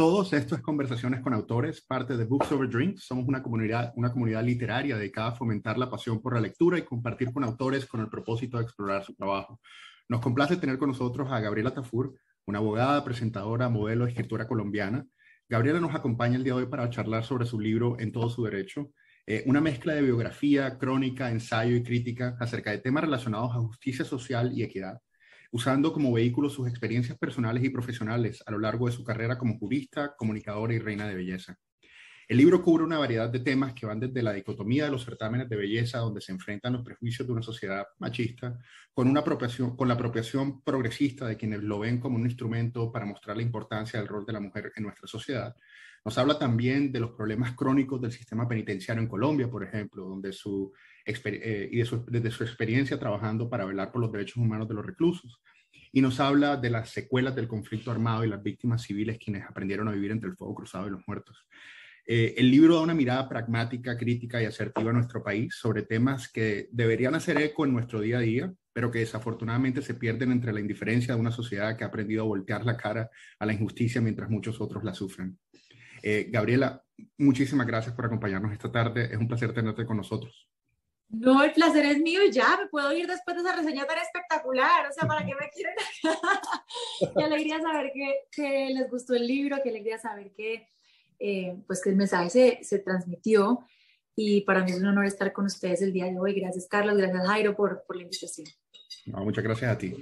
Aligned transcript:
todos, 0.00 0.32
esto 0.32 0.54
es 0.54 0.62
Conversaciones 0.62 1.20
con 1.20 1.34
Autores, 1.34 1.82
parte 1.82 2.16
de 2.16 2.24
Books 2.24 2.50
Over 2.52 2.70
Drinks. 2.70 3.04
Somos 3.04 3.28
una 3.28 3.42
comunidad, 3.42 3.92
una 3.96 4.10
comunidad 4.10 4.42
literaria 4.42 4.96
dedicada 4.96 5.28
a 5.28 5.34
fomentar 5.34 5.76
la 5.76 5.90
pasión 5.90 6.22
por 6.22 6.32
la 6.32 6.40
lectura 6.40 6.78
y 6.78 6.86
compartir 6.86 7.30
con 7.34 7.44
autores 7.44 7.84
con 7.84 8.00
el 8.00 8.08
propósito 8.08 8.56
de 8.56 8.62
explorar 8.62 9.04
su 9.04 9.14
trabajo. 9.14 9.60
Nos 10.08 10.22
complace 10.22 10.56
tener 10.56 10.78
con 10.78 10.88
nosotros 10.88 11.30
a 11.30 11.38
Gabriela 11.38 11.74
Tafur, 11.74 12.14
una 12.46 12.60
abogada, 12.60 13.04
presentadora, 13.04 13.68
modelo 13.68 14.06
de 14.06 14.12
escritura 14.12 14.48
colombiana. 14.48 15.04
Gabriela 15.46 15.80
nos 15.80 15.94
acompaña 15.94 16.36
el 16.36 16.44
día 16.44 16.54
de 16.54 16.60
hoy 16.60 16.66
para 16.70 16.88
charlar 16.88 17.22
sobre 17.22 17.44
su 17.44 17.60
libro 17.60 17.96
En 17.98 18.10
todo 18.10 18.30
su 18.30 18.42
derecho, 18.42 18.92
eh, 19.26 19.42
una 19.44 19.60
mezcla 19.60 19.92
de 19.92 20.00
biografía, 20.00 20.78
crónica, 20.78 21.30
ensayo 21.30 21.76
y 21.76 21.82
crítica 21.82 22.38
acerca 22.40 22.70
de 22.70 22.78
temas 22.78 23.04
relacionados 23.04 23.50
a 23.50 23.60
justicia 23.60 24.06
social 24.06 24.50
y 24.54 24.62
equidad 24.62 24.98
usando 25.52 25.92
como 25.92 26.12
vehículo 26.12 26.50
sus 26.50 26.68
experiencias 26.68 27.18
personales 27.18 27.64
y 27.64 27.70
profesionales 27.70 28.42
a 28.46 28.50
lo 28.52 28.58
largo 28.58 28.86
de 28.86 28.92
su 28.92 29.04
carrera 29.04 29.38
como 29.38 29.58
jurista, 29.58 30.14
comunicadora 30.16 30.74
y 30.74 30.78
reina 30.78 31.06
de 31.08 31.14
belleza. 31.14 31.56
El 32.30 32.36
libro 32.36 32.62
cubre 32.62 32.84
una 32.84 32.96
variedad 32.96 33.28
de 33.28 33.40
temas 33.40 33.74
que 33.74 33.86
van 33.86 33.98
desde 33.98 34.22
la 34.22 34.32
dicotomía 34.32 34.84
de 34.84 34.92
los 34.92 35.04
certámenes 35.04 35.48
de 35.48 35.56
belleza, 35.56 35.98
donde 35.98 36.20
se 36.20 36.30
enfrentan 36.30 36.74
los 36.74 36.84
prejuicios 36.84 37.26
de 37.26 37.32
una 37.32 37.42
sociedad 37.42 37.84
machista, 37.98 38.56
con, 38.94 39.12
la 39.12 39.18
apropiación 39.18 40.62
progresista 40.62 41.26
de 41.26 41.36
quienes 41.36 41.64
lo 41.64 41.80
ven 41.80 41.98
como 41.98 42.14
un 42.14 42.26
instrumento 42.26 42.92
para 42.92 43.04
mostrar 43.04 43.36
la 43.36 43.42
importancia 43.42 43.98
del 43.98 44.06
rol 44.06 44.24
de 44.24 44.32
la 44.32 44.38
mujer 44.38 44.70
en 44.76 44.84
nuestra 44.84 45.08
sociedad. 45.08 45.56
Nos 46.04 46.18
habla 46.18 46.38
también 46.38 46.92
de 46.92 47.00
los 47.00 47.10
problemas 47.10 47.56
crónicos 47.56 48.00
del 48.00 48.12
sistema 48.12 48.46
penitenciario 48.46 49.02
en 49.02 49.08
Colombia, 49.08 49.50
por 49.50 49.64
ejemplo, 49.64 50.04
donde 50.04 50.32
su 50.32 50.72
eh, 51.04 51.68
y 51.72 51.78
desde 51.78 52.30
su 52.30 52.44
experiencia 52.44 52.96
trabajando 52.96 53.50
para 53.50 53.64
velar 53.64 53.90
por 53.90 54.02
los 54.02 54.12
derechos 54.12 54.36
humanos 54.36 54.68
de 54.68 54.74
los 54.74 54.86
reclusos. 54.86 55.42
Y 55.90 56.00
nos 56.00 56.20
habla 56.20 56.56
de 56.56 56.70
las 56.70 56.90
secuelas 56.90 57.34
del 57.34 57.48
conflicto 57.48 57.90
armado 57.90 58.24
y 58.24 58.28
las 58.28 58.40
víctimas 58.40 58.82
civiles 58.82 59.18
quienes 59.18 59.44
aprendieron 59.50 59.88
a 59.88 59.92
vivir 59.92 60.12
entre 60.12 60.30
el 60.30 60.36
fuego 60.36 60.54
cruzado 60.54 60.86
y 60.86 60.90
los 60.90 61.02
muertos. 61.08 61.44
Eh, 62.12 62.34
el 62.38 62.50
libro 62.50 62.74
da 62.74 62.80
una 62.80 62.92
mirada 62.92 63.28
pragmática, 63.28 63.96
crítica 63.96 64.42
y 64.42 64.44
asertiva 64.44 64.90
a 64.90 64.94
nuestro 64.94 65.22
país 65.22 65.54
sobre 65.54 65.82
temas 65.82 66.28
que 66.28 66.68
deberían 66.72 67.14
hacer 67.14 67.40
eco 67.40 67.64
en 67.64 67.72
nuestro 67.72 68.00
día 68.00 68.18
a 68.18 68.20
día, 68.20 68.52
pero 68.72 68.90
que 68.90 68.98
desafortunadamente 68.98 69.80
se 69.80 69.94
pierden 69.94 70.32
entre 70.32 70.52
la 70.52 70.58
indiferencia 70.58 71.14
de 71.14 71.20
una 71.20 71.30
sociedad 71.30 71.76
que 71.76 71.84
ha 71.84 71.86
aprendido 71.86 72.24
a 72.24 72.26
voltear 72.26 72.66
la 72.66 72.76
cara 72.76 73.08
a 73.38 73.46
la 73.46 73.52
injusticia 73.52 74.00
mientras 74.00 74.28
muchos 74.28 74.60
otros 74.60 74.82
la 74.82 74.92
sufren. 74.92 75.38
Eh, 76.02 76.26
Gabriela, 76.30 76.82
muchísimas 77.16 77.68
gracias 77.68 77.94
por 77.94 78.06
acompañarnos 78.06 78.52
esta 78.52 78.72
tarde. 78.72 79.04
Es 79.04 79.16
un 79.16 79.28
placer 79.28 79.54
tenerte 79.54 79.86
con 79.86 79.98
nosotros. 79.98 80.48
No, 81.10 81.44
el 81.44 81.52
placer 81.52 81.86
es 81.86 81.98
mío 82.00 82.24
y 82.24 82.32
ya 82.32 82.56
me 82.60 82.66
puedo 82.66 82.92
ir 82.92 83.06
después 83.06 83.36
de 83.36 83.42
esa 83.44 83.54
reseña 83.54 83.86
tan 83.86 83.98
espectacular. 83.98 84.88
O 84.90 84.92
sea, 84.92 85.06
¿para 85.06 85.24
qué 85.24 85.34
me 85.38 85.48
quieren? 85.50 85.76
qué 87.16 87.22
alegría 87.22 87.60
saber 87.60 87.92
que, 87.94 88.14
que, 88.32 88.74
les 88.74 88.90
gustó 88.90 89.14
el 89.14 89.28
libro, 89.28 89.58
qué 89.62 89.70
alegría 89.70 89.98
saber 89.98 90.32
que, 90.36 90.66
eh, 91.20 91.56
pues 91.66 91.82
que 91.82 91.90
el 91.90 91.96
mensaje 91.96 92.30
se, 92.30 92.58
se, 92.62 92.78
transmitió. 92.80 93.60
Y 94.16 94.40
para 94.42 94.64
mí 94.64 94.72
es 94.72 94.78
un 94.78 94.86
honor 94.86 95.06
estar 95.06 95.32
con 95.32 95.44
ustedes 95.44 95.82
el 95.82 95.92
día 95.92 96.06
de 96.06 96.18
hoy. 96.18 96.34
Gracias, 96.40 96.66
Carlos. 96.68 96.96
Gracias, 96.96 97.26
Jairo, 97.26 97.54
por, 97.54 97.84
por 97.86 97.96
la 97.96 98.02
invitación. 98.02 98.48
muchas 99.06 99.44
gracias 99.44 99.70
a 99.70 99.78
ti. 99.78 99.94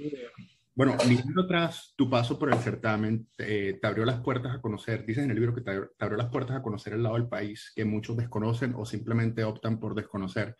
Bueno, 0.73 0.95
mirando 1.07 1.43
atrás, 1.43 1.93
tu 1.95 2.09
paso 2.09 2.39
por 2.39 2.53
el 2.53 2.59
certamen 2.59 3.27
te 3.35 3.79
abrió 3.83 4.05
las 4.05 4.21
puertas 4.21 4.55
a 4.55 4.61
conocer, 4.61 5.05
dices 5.05 5.25
en 5.25 5.31
el 5.31 5.35
libro 5.35 5.53
que 5.53 5.61
te 5.61 5.71
abrió 5.99 6.17
las 6.17 6.29
puertas 6.29 6.55
a 6.55 6.61
conocer 6.61 6.93
el 6.93 7.03
lado 7.03 7.15
del 7.15 7.27
país 7.27 7.73
que 7.75 7.83
muchos 7.83 8.15
desconocen 8.15 8.73
o 8.77 8.85
simplemente 8.85 9.43
optan 9.43 9.77
por 9.77 9.93
desconocer 9.93 10.55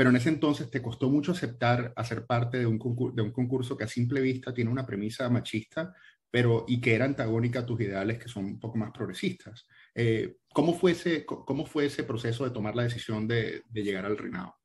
pero 0.00 0.08
en 0.08 0.16
ese 0.16 0.30
entonces 0.30 0.70
te 0.70 0.80
costó 0.80 1.10
mucho 1.10 1.32
aceptar 1.32 1.92
hacer 1.94 2.24
parte 2.24 2.58
de 2.58 2.64
un, 2.64 2.78
concurso, 2.78 3.14
de 3.14 3.20
un 3.20 3.32
concurso 3.32 3.76
que 3.76 3.84
a 3.84 3.86
simple 3.86 4.22
vista 4.22 4.54
tiene 4.54 4.70
una 4.70 4.86
premisa 4.86 5.28
machista, 5.28 5.92
pero 6.30 6.64
y 6.66 6.80
que 6.80 6.94
era 6.94 7.04
antagónica 7.04 7.60
a 7.60 7.66
tus 7.66 7.80
ideales 7.82 8.18
que 8.18 8.26
son 8.26 8.46
un 8.46 8.58
poco 8.58 8.78
más 8.78 8.92
progresistas. 8.92 9.66
Eh, 9.94 10.36
¿cómo, 10.52 10.74
fue 10.74 10.92
ese, 10.92 11.24
¿Cómo 11.26 11.66
fue 11.66 11.86
ese 11.86 12.04
proceso 12.04 12.44
de 12.44 12.50
tomar 12.50 12.76
la 12.76 12.84
decisión 12.84 13.26
de, 13.26 13.62
de 13.68 13.82
llegar 13.82 14.04
al 14.04 14.18
reinado? 14.18 14.56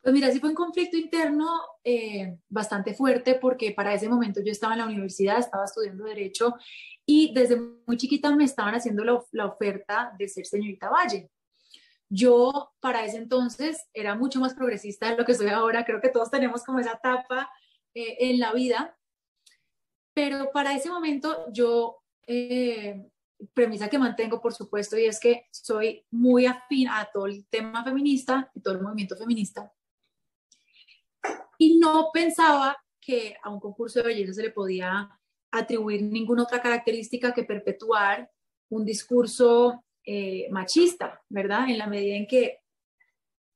Pues 0.00 0.14
mira, 0.14 0.30
sí 0.30 0.38
fue 0.38 0.50
un 0.50 0.54
conflicto 0.54 0.96
interno 0.96 1.60
eh, 1.82 2.38
bastante 2.48 2.94
fuerte 2.94 3.34
porque 3.34 3.72
para 3.72 3.92
ese 3.92 4.08
momento 4.08 4.40
yo 4.44 4.52
estaba 4.52 4.74
en 4.74 4.78
la 4.78 4.86
universidad, 4.86 5.38
estaba 5.38 5.64
estudiando 5.64 6.04
derecho 6.04 6.54
y 7.04 7.32
desde 7.34 7.60
muy 7.86 7.96
chiquita 7.96 8.34
me 8.34 8.44
estaban 8.44 8.74
haciendo 8.74 9.04
la, 9.04 9.22
la 9.32 9.46
oferta 9.46 10.12
de 10.18 10.28
ser 10.28 10.46
señorita 10.46 10.88
Valle. 10.88 11.30
Yo 12.08 12.72
para 12.80 13.04
ese 13.04 13.18
entonces 13.18 13.86
era 13.92 14.14
mucho 14.14 14.40
más 14.40 14.54
progresista 14.54 15.10
de 15.10 15.16
lo 15.16 15.24
que 15.24 15.34
soy 15.34 15.48
ahora, 15.48 15.84
creo 15.84 16.00
que 16.00 16.08
todos 16.08 16.30
tenemos 16.30 16.64
como 16.64 16.78
esa 16.78 16.92
etapa 16.92 17.50
eh, 17.94 18.16
en 18.30 18.38
la 18.38 18.52
vida, 18.52 18.96
pero 20.14 20.50
para 20.52 20.74
ese 20.74 20.88
momento 20.88 21.52
yo, 21.52 21.98
eh, 22.26 23.10
premisa 23.54 23.88
que 23.88 23.98
mantengo 23.98 24.40
por 24.40 24.52
supuesto, 24.52 24.98
y 24.98 25.04
es 25.04 25.20
que 25.20 25.46
soy 25.50 26.04
muy 26.10 26.46
afín 26.46 26.88
a 26.88 27.08
todo 27.12 27.26
el 27.26 27.46
tema 27.46 27.84
feminista 27.84 28.50
y 28.54 28.60
todo 28.60 28.74
el 28.74 28.82
movimiento 28.82 29.16
feminista, 29.16 29.72
y 31.58 31.78
no 31.78 32.10
pensaba 32.12 32.76
que 33.00 33.36
a 33.42 33.50
un 33.50 33.60
concurso 33.60 34.00
de 34.00 34.06
belleza 34.06 34.34
se 34.34 34.42
le 34.42 34.50
podía 34.50 35.08
atribuir 35.50 36.02
ninguna 36.02 36.42
otra 36.42 36.60
característica 36.60 37.32
que 37.32 37.44
perpetuar 37.44 38.30
un 38.70 38.84
discurso 38.84 39.84
eh, 40.04 40.48
machista, 40.50 41.22
¿verdad? 41.28 41.68
En 41.68 41.78
la 41.78 41.86
medida 41.86 42.16
en 42.16 42.26
que 42.26 42.60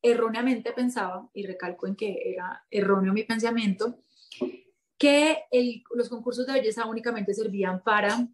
erróneamente 0.00 0.72
pensaba, 0.72 1.28
y 1.32 1.47
recalco 1.47 1.87
en 1.87 1.97
que 1.97 2.32
era 2.32 2.65
erróneo 2.71 3.12
mi 3.12 3.25
pensamiento, 3.25 4.03
que 4.98 5.44
los 5.94 6.09
concursos 6.09 6.47
de 6.47 6.54
belleza 6.54 6.87
únicamente 6.87 7.34
servían 7.34 7.82
para 7.82 8.26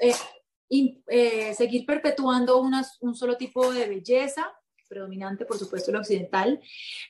eh, 0.00 1.02
eh, 1.08 1.54
seguir 1.54 1.86
perpetuando 1.86 2.60
un 2.60 3.14
solo 3.14 3.36
tipo 3.36 3.72
de 3.72 3.88
belleza, 3.88 4.52
predominante, 4.88 5.44
por 5.44 5.58
supuesto, 5.58 5.90
el 5.90 5.96
occidental, 5.96 6.60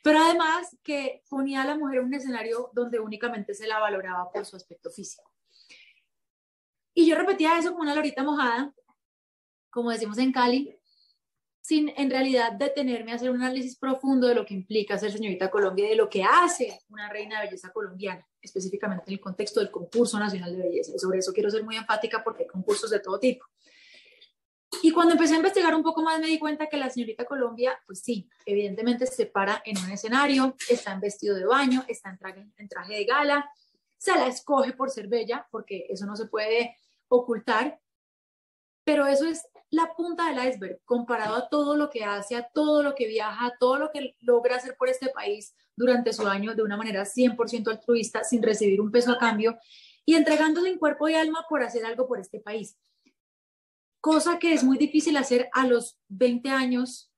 pero 0.03 0.19
además 0.19 0.77
que 0.83 1.23
ponía 1.29 1.63
a 1.63 1.67
la 1.67 1.77
mujer 1.77 1.99
en 1.99 2.07
un 2.07 2.15
escenario 2.15 2.71
donde 2.73 2.99
únicamente 2.99 3.53
se 3.55 3.67
la 3.67 3.79
valoraba 3.79 4.31
por 4.33 4.47
su 4.47 4.57
aspecto 4.57 4.91
físico. 4.91 5.31
Y 6.95 7.07
yo 7.07 7.15
repetía 7.17 7.59
eso 7.59 7.73
como 7.73 7.83
una 7.83 7.95
lorita 7.95 8.23
mojada 8.23 8.75
como 9.77 9.91
decimos 9.91 10.17
en 10.17 10.33
Cali, 10.33 10.75
sin 11.67 11.93
en 11.97 12.09
realidad 12.11 12.53
detenerme 12.53 13.11
a 13.11 13.17
hacer 13.17 13.29
un 13.29 13.43
análisis 13.43 13.77
profundo 13.77 14.29
de 14.29 14.37
lo 14.37 14.47
que 14.47 14.55
implica 14.55 14.97
ser 14.97 15.11
señorita 15.11 15.51
Colombia 15.51 15.87
y 15.87 15.89
de 15.89 15.97
lo 15.97 16.09
que 16.09 16.23
hace 16.23 16.79
una 16.91 17.09
reina 17.09 17.41
de 17.41 17.47
belleza 17.47 17.73
colombiana, 17.73 18.25
específicamente 18.41 19.03
en 19.09 19.15
el 19.15 19.21
contexto 19.21 19.59
del 19.59 19.73
concurso 19.73 20.17
nacional 20.17 20.57
de 20.57 20.63
belleza. 20.63 20.93
Y 20.95 20.99
sobre 21.01 21.19
eso 21.19 21.33
quiero 21.33 21.51
ser 21.51 21.65
muy 21.65 21.75
enfática 21.75 22.23
porque 22.23 22.45
hay 22.45 22.49
concursos 22.49 22.89
de 22.91 23.01
todo 23.01 23.19
tipo. 23.19 23.45
Y 24.81 24.93
cuando 24.93 25.15
empecé 25.15 25.35
a 25.35 25.39
investigar 25.39 25.75
un 25.75 25.83
poco 25.83 26.03
más 26.03 26.21
me 26.21 26.29
di 26.29 26.39
cuenta 26.39 26.69
que 26.69 26.77
la 26.77 26.89
señorita 26.89 27.25
Colombia, 27.25 27.77
pues 27.85 27.99
sí, 27.99 28.29
evidentemente 28.45 29.05
se 29.05 29.27
para 29.27 29.61
en 29.65 29.77
un 29.79 29.91
escenario, 29.91 30.55
está 30.71 30.93
en 30.93 31.01
vestido 31.01 31.35
de 31.35 31.47
baño, 31.47 31.85
está 31.89 32.11
en 32.11 32.19
traje, 32.19 32.47
en 32.59 32.69
traje 32.69 32.95
de 32.95 33.05
gala, 33.07 33.51
se 33.99 34.13
la 34.13 34.29
escoge 34.29 34.73
por 34.73 34.91
ser 34.91 35.09
bella, 35.09 35.49
porque 35.51 35.87
eso 35.89 36.07
no 36.07 36.15
se 36.15 36.27
puede 36.27 36.77
ocultar, 37.09 37.81
pero 38.85 39.09
eso 39.09 39.27
es 39.27 39.49
la 39.71 39.95
punta 39.95 40.29
del 40.29 40.49
iceberg 40.49 40.81
comparado 40.85 41.35
a 41.35 41.49
todo 41.49 41.77
lo 41.77 41.91
que 41.91 42.05
hace, 42.05 42.37
a 42.37 42.49
todo 42.49 42.83
lo 42.83 42.95
que 42.95 43.07
viaja, 43.07 43.47
a 43.47 43.57
todo 43.59 43.79
lo 43.79 43.91
que 43.91 44.15
logra 44.21 44.57
hacer 44.57 44.77
por 44.77 44.89
este 44.89 45.09
país 45.09 45.55
durante 45.77 46.13
su 46.13 46.27
año 46.27 46.55
de 46.55 46.63
una 46.63 46.77
manera 46.77 47.05
100% 47.05 47.69
altruista, 47.69 48.25
sin 48.25 48.43
recibir 48.43 48.81
un 48.81 48.91
peso 48.91 49.13
a 49.13 49.19
cambio 49.19 49.59
y 50.05 50.15
entregándose 50.15 50.69
en 50.69 50.79
cuerpo 50.79 51.09
y 51.09 51.15
alma 51.15 51.45
por 51.49 51.63
hacer 51.63 51.85
algo 51.85 52.07
por 52.07 52.21
este 52.21 52.41
país. 52.41 52.79
Cosa 54.01 54.39
que 54.39 54.53
es 54.53 54.63
muy 54.63 54.79
difícil 54.79 55.17
hacer 55.17 55.49
a 55.53 55.67
los 55.67 55.99
20 56.09 56.49
años, 56.51 57.13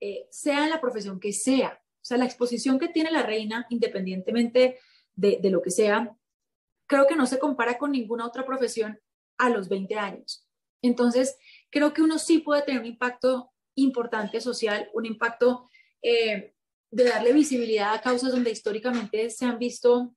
eh, 0.00 0.26
sea 0.30 0.64
en 0.64 0.70
la 0.70 0.80
profesión 0.80 1.20
que 1.20 1.34
sea. 1.34 1.80
O 1.96 2.04
sea, 2.04 2.16
la 2.16 2.24
exposición 2.24 2.78
que 2.78 2.88
tiene 2.88 3.10
la 3.10 3.22
reina, 3.22 3.66
independientemente 3.68 4.78
de, 5.14 5.38
de 5.40 5.50
lo 5.50 5.60
que 5.60 5.70
sea, 5.70 6.16
creo 6.86 7.06
que 7.06 7.14
no 7.14 7.26
se 7.26 7.38
compara 7.38 7.76
con 7.76 7.92
ninguna 7.92 8.26
otra 8.26 8.46
profesión 8.46 8.98
a 9.36 9.50
los 9.50 9.68
20 9.68 9.94
años. 9.96 10.46
Entonces, 10.82 11.36
creo 11.70 11.92
que 11.92 12.02
uno 12.02 12.18
sí 12.18 12.38
puede 12.38 12.62
tener 12.62 12.80
un 12.80 12.86
impacto 12.86 13.52
importante 13.74 14.40
social, 14.40 14.90
un 14.92 15.06
impacto 15.06 15.68
eh, 16.02 16.54
de 16.90 17.04
darle 17.04 17.32
visibilidad 17.32 17.94
a 17.94 18.00
causas 18.00 18.32
donde 18.32 18.50
históricamente 18.50 19.30
se 19.30 19.44
han 19.44 19.58
visto 19.58 20.14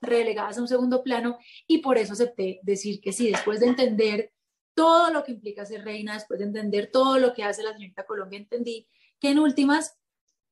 relegadas 0.00 0.58
a 0.58 0.60
un 0.60 0.68
segundo 0.68 1.02
plano 1.02 1.38
y 1.66 1.78
por 1.78 1.96
eso 1.96 2.12
acepté 2.12 2.60
decir 2.62 3.00
que 3.00 3.12
sí, 3.12 3.30
después 3.30 3.60
de 3.60 3.66
entender 3.66 4.32
todo 4.74 5.10
lo 5.10 5.22
que 5.24 5.32
implica 5.32 5.64
ser 5.64 5.84
reina, 5.84 6.14
después 6.14 6.40
de 6.40 6.46
entender 6.46 6.90
todo 6.90 7.18
lo 7.18 7.32
que 7.32 7.44
hace 7.44 7.62
la 7.62 7.72
señorita 7.72 8.04
Colombia, 8.04 8.38
entendí 8.38 8.88
que 9.20 9.30
en 9.30 9.38
últimas, 9.38 9.98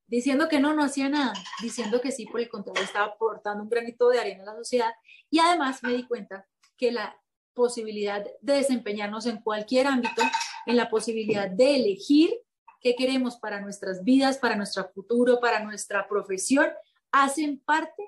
diciendo 0.07 0.47
que 0.47 0.59
no, 0.59 0.73
no 0.73 0.83
hacía 0.83 1.09
nada, 1.09 1.33
diciendo 1.61 2.01
que 2.01 2.11
sí, 2.11 2.25
por 2.25 2.39
el 2.39 2.49
contrario, 2.49 2.83
estaba 2.83 3.07
aportando 3.07 3.63
un 3.63 3.69
granito 3.69 4.09
de 4.09 4.19
arena 4.19 4.43
a 4.43 4.47
la 4.47 4.55
sociedad 4.55 4.91
y 5.29 5.39
además 5.39 5.83
me 5.83 5.93
di 5.93 6.07
cuenta 6.07 6.47
que 6.77 6.91
la 6.91 7.19
posibilidad 7.53 8.25
de 8.41 8.53
desempeñarnos 8.53 9.25
en 9.25 9.41
cualquier 9.41 9.87
ámbito, 9.87 10.21
en 10.65 10.75
la 10.75 10.89
posibilidad 10.89 11.49
de 11.49 11.75
elegir 11.75 12.31
qué 12.79 12.95
queremos 12.95 13.37
para 13.37 13.61
nuestras 13.61 14.03
vidas, 14.03 14.37
para 14.37 14.55
nuestro 14.55 14.89
futuro, 14.91 15.39
para 15.39 15.63
nuestra 15.63 16.07
profesión, 16.07 16.67
hacen 17.11 17.59
parte 17.59 18.03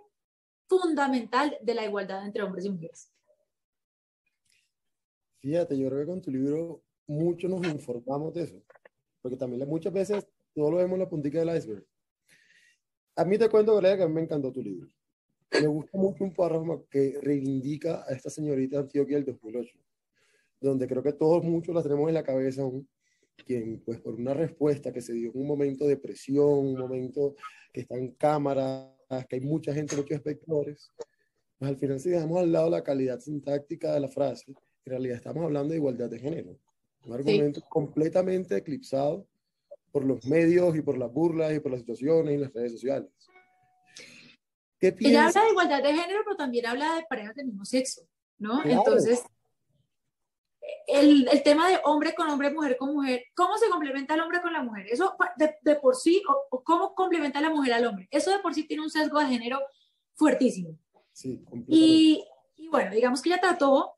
fundamental 0.67 1.57
de 1.61 1.73
la 1.73 1.85
igualdad 1.85 2.25
entre 2.25 2.43
hombres 2.43 2.65
y 2.65 2.69
mujeres. 2.69 3.11
Fíjate, 5.39 5.77
yo 5.77 5.89
creo 5.89 5.99
que 5.99 6.07
con 6.07 6.21
tu 6.21 6.31
libro 6.31 6.83
mucho 7.05 7.47
nos 7.47 7.65
informamos 7.67 8.33
de 8.33 8.43
eso, 8.43 8.63
porque 9.21 9.37
también 9.37 9.67
muchas 9.67 9.91
veces 9.93 10.25
todo 10.55 10.71
lo 10.71 10.77
vemos 10.77 10.93
en 10.93 10.99
la 10.99 11.09
puntita 11.09 11.39
del 11.39 11.55
iceberg. 11.55 11.85
A 13.15 13.25
mí 13.25 13.37
te 13.37 13.49
cuento, 13.49 13.73
Gloria, 13.73 13.97
que 13.97 14.03
a 14.03 14.07
mí 14.07 14.13
me 14.13 14.21
encantó 14.21 14.51
tu 14.51 14.61
libro. 14.61 14.89
Me 15.61 15.67
gusta 15.67 15.97
mucho 15.97 16.23
un 16.23 16.33
párrafo 16.33 16.85
que 16.89 17.19
reivindica 17.21 18.03
a 18.07 18.13
esta 18.13 18.29
señorita 18.29 18.79
Antioquia 18.79 19.17
del 19.17 19.25
2008, 19.25 19.77
donde 20.59 20.87
creo 20.87 21.03
que 21.03 21.13
todos 21.13 21.43
muchos 21.43 21.75
la 21.75 21.83
tenemos 21.83 22.07
en 22.07 22.15
la 22.15 22.23
cabeza 22.23 22.63
aún, 22.63 22.87
quien 23.45 23.81
pues 23.85 23.99
por 23.99 24.15
una 24.15 24.33
respuesta 24.33 24.91
que 24.91 25.01
se 25.01 25.13
dio 25.13 25.31
en 25.31 25.41
un 25.41 25.47
momento 25.47 25.85
de 25.85 25.97
presión, 25.97 26.47
un 26.47 26.77
momento 26.77 27.35
que 27.71 27.81
está 27.81 27.97
en 27.97 28.11
cámara, 28.11 28.95
que 29.29 29.35
hay 29.35 29.41
mucha 29.41 29.73
gente, 29.73 29.95
muchos 29.95 30.17
espectadores, 30.17 30.91
pues 31.59 31.69
al 31.69 31.77
final 31.77 31.99
si 31.99 32.09
dejamos 32.09 32.39
al 32.39 32.51
lado 32.51 32.69
la 32.69 32.83
calidad 32.83 33.19
sintáctica 33.19 33.93
de 33.93 33.99
la 33.99 34.09
frase, 34.09 34.45
en 34.85 34.91
realidad 34.91 35.17
estamos 35.17 35.43
hablando 35.43 35.71
de 35.71 35.77
igualdad 35.77 36.09
de 36.09 36.19
género. 36.19 36.57
Un 37.05 37.13
argumento 37.13 37.61
completamente 37.69 38.57
eclipsado 38.57 39.27
por 39.91 40.03
los 40.03 40.25
medios 40.25 40.75
y 40.75 40.81
por 40.81 40.97
las 40.97 41.11
burlas 41.11 41.53
y 41.53 41.59
por 41.59 41.71
las 41.71 41.81
situaciones 41.81 42.33
y 42.33 42.37
las 42.37 42.53
redes 42.53 42.71
sociales. 42.71 43.09
Ella 44.87 45.27
habla 45.27 45.43
de 45.43 45.49
igualdad 45.49 45.83
de 45.83 45.93
género, 45.93 46.21
pero 46.23 46.35
también 46.35 46.65
habla 46.65 46.95
de 46.95 47.03
parejas 47.03 47.35
del 47.35 47.47
mismo 47.47 47.65
sexo, 47.65 48.01
¿no? 48.37 48.63
Entonces, 48.63 49.23
el, 50.87 51.27
el, 51.31 51.43
tema 51.43 51.69
de 51.69 51.79
hombre 51.83 52.13
con 52.13 52.29
hombre, 52.29 52.51
mujer 52.51 52.77
con 52.77 52.93
mujer, 52.93 53.25
¿cómo 53.35 53.57
se 53.57 53.69
complementa 53.69 54.13
el 54.13 54.21
hombre 54.21 54.41
con 54.41 54.53
la 54.53 54.63
mujer? 54.63 54.87
Eso 54.89 55.15
de, 55.37 55.55
de 55.61 55.75
por 55.75 55.95
sí, 55.95 56.21
o, 56.27 56.63
cómo 56.63 56.93
complementa 56.95 57.41
la 57.41 57.49
mujer 57.49 57.73
al 57.73 57.85
hombre, 57.85 58.07
eso 58.11 58.31
de 58.31 58.39
por 58.39 58.53
sí 58.53 58.65
tiene 58.65 58.83
un 58.83 58.89
sesgo 58.89 59.19
de 59.19 59.27
género 59.27 59.59
fuertísimo. 60.15 60.77
Sí, 61.11 61.43
y, 61.67 62.25
y, 62.55 62.67
bueno, 62.69 62.91
digamos 62.91 63.21
que 63.21 63.29
ella 63.29 63.41
trató 63.41 63.93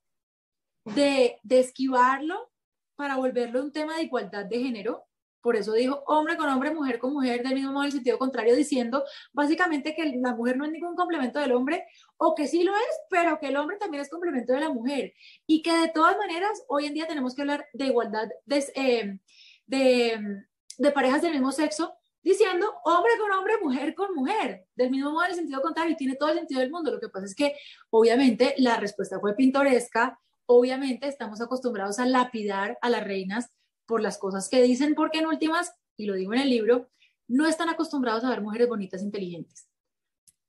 de, 0.84 1.40
de 1.44 1.60
esquivarlo 1.60 2.52
para 2.96 3.16
volverlo 3.16 3.62
un 3.62 3.72
tema 3.72 3.96
de 3.98 4.04
igualdad 4.04 4.46
de 4.46 4.60
género, 4.60 5.06
por 5.46 5.56
eso 5.56 5.74
dijo 5.74 6.04
hombre 6.08 6.38
con 6.38 6.50
hombre, 6.50 6.74
mujer 6.74 6.98
con 6.98 7.14
mujer, 7.14 7.44
del 7.44 7.54
mismo 7.54 7.72
modo 7.72 7.84
en 7.84 7.90
el 7.90 7.92
sentido 7.92 8.18
contrario, 8.18 8.56
diciendo 8.56 9.04
básicamente 9.32 9.94
que 9.94 10.16
la 10.16 10.34
mujer 10.34 10.58
no 10.58 10.66
es 10.66 10.72
ningún 10.72 10.96
complemento 10.96 11.40
del 11.40 11.52
hombre, 11.52 11.86
o 12.18 12.34
que 12.34 12.48
sí 12.48 12.64
lo 12.64 12.74
es, 12.74 13.00
pero 13.12 13.38
que 13.40 13.50
el 13.50 13.58
hombre 13.58 13.78
también 13.78 14.02
es 14.02 14.10
complemento 14.10 14.54
de 14.54 14.62
la 14.62 14.70
mujer. 14.70 15.14
Y 15.46 15.62
que 15.62 15.72
de 15.72 15.90
todas 15.90 16.18
maneras, 16.18 16.64
hoy 16.68 16.88
en 16.88 16.96
día 16.96 17.06
tenemos 17.06 17.36
que 17.36 17.44
hablar 17.44 17.68
de 17.74 17.86
igualdad 17.86 18.28
de, 18.48 18.66
eh, 18.74 19.20
de, 19.68 20.46
de 20.80 20.92
parejas 20.92 21.22
del 21.22 21.34
mismo 21.34 21.52
sexo, 21.52 21.94
diciendo 22.24 22.66
hombre 22.84 23.12
con 23.20 23.32
hombre, 23.32 23.54
mujer 23.62 23.94
con 23.94 24.16
mujer, 24.16 24.66
del 24.76 24.90
mismo 24.90 25.12
modo 25.12 25.26
en 25.26 25.30
el 25.30 25.36
sentido 25.36 25.62
contrario, 25.62 25.94
y 25.94 25.96
tiene 25.96 26.16
todo 26.16 26.30
el 26.30 26.40
sentido 26.40 26.62
del 26.62 26.72
mundo. 26.72 26.90
Lo 26.90 27.00
que 27.00 27.10
pasa 27.10 27.28
es 27.28 27.36
que, 27.36 27.56
obviamente, 27.92 28.56
la 28.58 28.78
respuesta 28.78 29.20
fue 29.20 29.36
pintoresca, 29.36 30.20
obviamente 30.48 31.08
estamos 31.08 31.40
acostumbrados 31.40 32.00
a 32.00 32.08
lapidar 32.08 32.80
a 32.82 32.90
las 32.90 33.04
reinas 33.04 33.55
por 33.86 34.02
las 34.02 34.18
cosas 34.18 34.50
que 34.50 34.62
dicen, 34.62 34.96
porque 34.96 35.20
en 35.20 35.28
últimas, 35.28 35.74
y 35.98 36.06
lo 36.06 36.16
digo 36.16 36.34
en 36.34 36.42
el 36.42 36.50
libro, 36.50 36.90
no 37.28 37.48
están 37.48 37.70
acostumbrados 37.70 38.24
a 38.24 38.30
ver 38.30 38.42
mujeres 38.42 38.68
bonitas 38.68 39.02
e 39.02 39.06
inteligentes. 39.06 39.68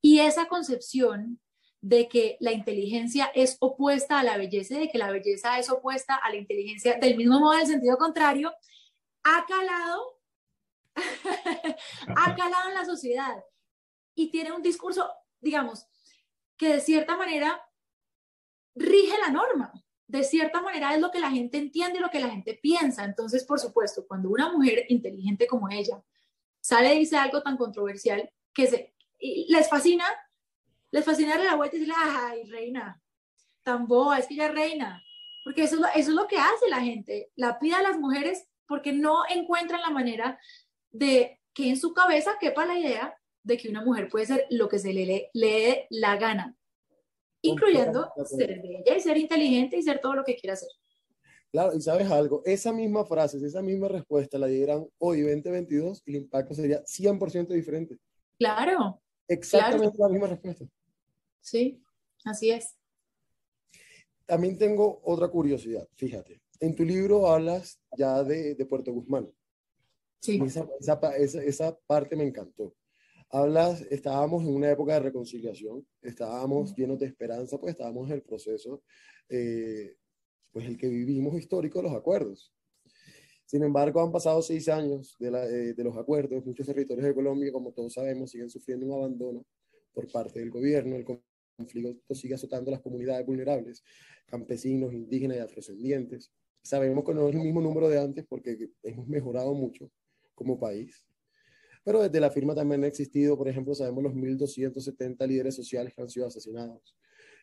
Y 0.03 0.21
esa 0.21 0.47
concepción 0.49 1.41
de 1.81 2.09
que 2.09 2.37
la 2.41 2.53
inteligencia 2.53 3.27
es 3.35 3.57
opuesta 3.61 4.19
a 4.19 4.25
la 4.25 4.37
belleza 4.37 4.79
de 4.79 4.89
que 4.89 4.99
la 4.99 5.11
belleza 5.11 5.59
es 5.59 5.71
opuesta 5.71 6.17
a 6.17 6.31
la 6.31 6.37
inteligencia, 6.37 6.99
del 6.99 7.17
mismo 7.17 7.39
modo, 7.39 7.59
en 7.59 7.67
sentido 7.67 7.97
contrario, 7.97 8.53
ha 9.23 9.45
calado, 9.47 10.21
ha 12.17 12.35
calado 12.35 12.69
en 12.69 12.75
la 12.75 12.85
sociedad 12.85 13.45
y 14.15 14.31
tiene 14.31 14.53
un 14.53 14.63
discurso, 14.63 15.11
digamos, 15.41 15.87
que 16.57 16.75
de 16.75 16.81
cierta 16.81 17.17
manera 17.17 17.61
rige 18.75 19.17
la 19.19 19.31
norma 19.31 19.73
de 20.09 20.23
cierta 20.23 20.61
manera 20.63 20.95
es 20.95 21.01
lo 21.01 21.11
que 21.11 21.19
la 21.19 21.31
gente 21.31 21.59
entiende 21.59 21.99
y 21.99 22.03
lo 22.03 22.11
que 22.11 22.21
la 22.21 22.31
gente 22.31 22.59
piensa. 22.63 23.05
Entonces, 23.05 23.45
por 23.45 23.59
supuesto, 23.59 24.07
cuando 24.07 24.31
una 24.31 24.53
mujer 24.53 24.85
inteligente 24.89 25.47
como 25.47 25.69
ella 25.69 26.03
sale 26.61 26.95
y 26.95 27.01
dice 27.01 27.17
algo 27.17 27.43
tan 27.43 27.57
controversial 27.57 28.31
que 28.53 28.67
se, 28.67 28.95
les 29.19 29.69
fascina, 29.69 30.05
les 30.91 31.05
fascina 31.05 31.31
darle 31.31 31.47
la 31.47 31.57
vuelta 31.57 31.77
y 31.77 31.81
decirle, 31.81 31.99
ay, 31.99 32.45
reina, 32.45 33.03
tan 33.63 33.87
boba, 33.87 34.19
es 34.19 34.27
que 34.27 34.35
ella 34.35 34.49
reina. 34.49 35.03
Porque 35.45 35.65
eso 35.65 35.77
es, 35.95 36.09
lo, 36.09 36.27
que 36.27 36.39
hace 36.39 36.69
la 36.69 36.81
gente, 36.81 37.31
la 37.37 37.59
pide 37.59 37.75
a 37.75 37.83
las 37.83 37.99
mujeres 37.99 38.49
porque 38.67 38.93
no 38.93 39.23
encuentran 39.29 39.81
la 39.81 39.91
manera 39.91 40.41
de 40.91 41.41
que 41.53 41.69
en 41.69 41.77
su 41.77 41.95
cabeza 41.95 42.37
quepa 42.41 42.67
la 42.67 42.79
idea 42.79 43.17
de 43.45 43.57
que 43.57 43.69
una 43.69 43.85
mujer 43.85 44.09
puede 44.09 44.27
ser 44.27 44.47
lo 44.51 44.69
que 44.69 44.81
se 44.81 44.93
le 44.93 45.07
lee, 45.07 45.29
lee 45.35 45.87
la 45.91 46.17
gana 46.17 46.57
incluyendo 47.43 48.11
ser 48.25 48.61
bella 48.61 48.97
y 48.97 49.01
ser 49.01 49.17
inteligente 49.17 49.77
y 49.77 49.83
ser 49.83 50.01
todo 50.01 50.15
lo 50.15 50.25
que 50.25 50.37
quiera 50.37 50.57
ser. 50.57 50.69
Claro, 51.53 51.75
y 51.75 51.81
sabes 51.81 52.11
algo, 52.11 52.43
esa 52.45 52.73
misma 52.73 53.05
frase, 53.05 53.39
esa 53.45 53.63
misma 53.63 53.89
respuesta 53.89 54.39
la 54.39 54.47
dieran 54.47 54.87
hoy 54.99 55.23
2022 55.23 56.03
y 56.05 56.11
el 56.11 56.17
impacto 56.23 56.55
sería 56.55 56.83
100% 56.85 57.49
diferente. 57.49 57.97
Claro. 58.39 59.01
Exactamente 59.29 59.97
la 59.99 60.09
misma 60.09 60.27
respuesta. 60.27 60.67
Sí, 61.41 61.83
así 62.25 62.51
es. 62.51 62.77
También 64.27 64.59
tengo 64.59 65.01
otra 65.05 65.29
curiosidad, 65.29 65.89
fíjate. 65.95 66.43
En 66.59 66.75
tu 66.75 66.85
libro 66.85 67.29
hablas 67.29 67.81
ya 67.97 68.23
de, 68.25 68.55
de 68.55 68.67
Puerto 68.67 68.93
Guzmán. 68.93 69.31
Sí. 70.21 70.41
Esa, 70.45 70.67
esa, 71.17 71.43
esa 71.43 71.79
parte 71.87 72.17
me 72.17 72.25
encantó 72.25 72.75
hablas, 73.31 73.83
estábamos 73.91 74.45
en 74.45 74.55
una 74.55 74.71
época 74.71 74.95
de 74.95 75.01
reconciliación, 75.01 75.87
estábamos 76.03 76.75
llenos 76.75 76.99
de 76.99 77.07
esperanza, 77.07 77.59
pues 77.59 77.73
estábamos 77.73 78.09
en 78.09 78.15
el 78.15 78.23
proceso, 78.23 78.83
eh, 79.29 79.97
pues 80.53 80.67
el 80.67 80.77
que 80.77 80.89
vivimos 80.89 81.37
histórico 81.37 81.79
de 81.81 81.89
los 81.89 81.97
acuerdos. 81.97 82.53
Sin 83.45 83.63
embargo, 83.63 84.01
han 84.01 84.11
pasado 84.11 84.43
seis 84.43 84.69
años 84.69 85.17
de, 85.19 85.29
eh, 85.29 85.75
de, 85.75 85.85
los 85.85 85.97
acuerdos, 85.97 86.45
muchos 86.45 86.67
territorios 86.67 87.07
de 87.07 87.15
Colombia, 87.15 87.53
como 87.53 87.73
todos 87.73 87.93
sabemos, 87.93 88.31
siguen 88.31 88.51
sufriendo 88.51 88.87
un 88.87 88.93
abandono 88.93 89.47
por 89.93 90.11
parte 90.11 90.41
del 90.41 90.51
gobierno, 90.51 90.97
el 90.97 91.05
conflicto 91.05 92.15
sigue 92.15 92.35
azotando 92.35 92.71
a 92.71 92.73
las 92.73 92.83
comunidades 92.83 93.25
vulnerables, 93.25 93.83
campesinos, 94.27 94.93
indígenas 94.93 95.39
y 95.39 95.41
afrodescendientes. 95.41 96.33
Sabemos 96.63 97.05
que 97.05 97.15
no 97.15 97.29
es 97.29 97.35
el 97.35 97.43
mismo 97.43 97.61
número 97.61 97.89
de 97.89 97.99
antes 97.99 98.27
porque 98.29 98.71
hemos 98.83 99.07
mejorado 99.07 99.55
mucho 99.55 99.91
como 100.35 100.59
país, 100.59 101.07
pero 101.87 102.03
desde 102.03 102.19
la 102.19 102.33
firma 102.33 102.53
también 102.53 102.83
ha 102.83 102.89
existido, 102.89 103.39
por 103.39 103.47
ejemplo, 103.47 103.73
sabemos 103.73 104.03
los 104.03 104.13
1.270 104.13 105.25
líderes 105.25 105.55
sociales 105.55 105.95
que 105.95 106.03
han 106.03 106.11
sido 106.11 106.27
asesinados. 106.27 106.97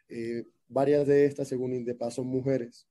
Eh, 0.09 0.45
varias 0.67 1.07
de 1.07 1.23
estas, 1.23 1.47
según 1.47 1.73
Indepaz, 1.73 2.15
son 2.15 2.27
mujeres. 2.27 2.85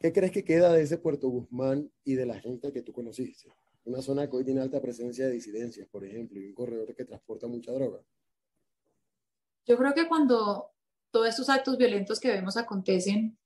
¿Qué 0.00 0.12
crees 0.12 0.32
que 0.32 0.44
queda 0.44 0.72
de 0.72 0.82
ese 0.82 0.98
Puerto 0.98 1.28
Guzmán 1.28 1.88
y 2.02 2.16
de 2.16 2.26
la 2.26 2.40
gente 2.40 2.72
que 2.72 2.82
tú 2.82 2.92
conociste? 2.92 3.48
Una 3.84 4.02
zona 4.02 4.28
que 4.28 4.34
hoy 4.34 4.44
tiene 4.44 4.60
alta 4.60 4.82
presencia 4.82 5.26
de 5.26 5.34
disidencias, 5.34 5.86
por 5.86 6.04
ejemplo, 6.04 6.40
y 6.40 6.48
un 6.48 6.54
corredor 6.54 6.96
que 6.96 7.04
transporta 7.04 7.46
mucha 7.46 7.70
droga. 7.70 8.00
Yo 9.66 9.76
creo 9.76 9.94
que 9.94 10.08
cuando 10.08 10.72
todos 11.12 11.28
estos 11.28 11.48
actos 11.48 11.78
violentos 11.78 12.18
que 12.18 12.32
vemos 12.32 12.56
acontecen 12.56 13.38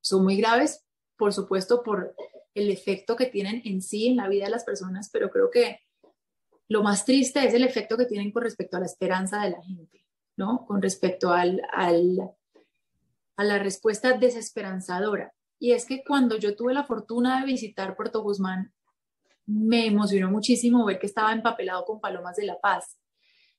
son 0.00 0.24
muy 0.24 0.36
graves, 0.36 0.84
por 1.16 1.32
supuesto, 1.32 1.84
por 1.84 2.16
el 2.54 2.70
efecto 2.70 3.16
que 3.16 3.26
tienen 3.26 3.62
en 3.64 3.82
sí 3.82 4.08
en 4.08 4.16
la 4.16 4.28
vida 4.28 4.44
de 4.44 4.50
las 4.50 4.64
personas, 4.64 5.10
pero 5.12 5.30
creo 5.30 5.50
que 5.50 5.80
lo 6.68 6.82
más 6.82 7.04
triste 7.04 7.44
es 7.44 7.54
el 7.54 7.64
efecto 7.64 7.96
que 7.96 8.06
tienen 8.06 8.30
con 8.30 8.42
respecto 8.42 8.76
a 8.76 8.80
la 8.80 8.86
esperanza 8.86 9.42
de 9.42 9.50
la 9.50 9.62
gente, 9.62 10.06
¿no? 10.36 10.64
Con 10.66 10.80
respecto 10.80 11.32
al, 11.32 11.60
al, 11.72 12.30
a 13.36 13.44
la 13.44 13.58
respuesta 13.58 14.12
desesperanzadora. 14.12 15.32
Y 15.58 15.72
es 15.72 15.84
que 15.84 16.02
cuando 16.04 16.38
yo 16.38 16.56
tuve 16.56 16.72
la 16.72 16.84
fortuna 16.84 17.40
de 17.40 17.46
visitar 17.46 17.96
Puerto 17.96 18.22
Guzmán, 18.22 18.72
me 19.46 19.86
emocionó 19.86 20.30
muchísimo 20.30 20.84
ver 20.84 20.98
que 20.98 21.06
estaba 21.06 21.32
empapelado 21.32 21.84
con 21.84 22.00
palomas 22.00 22.36
de 22.36 22.46
la 22.46 22.60
paz. 22.60 22.98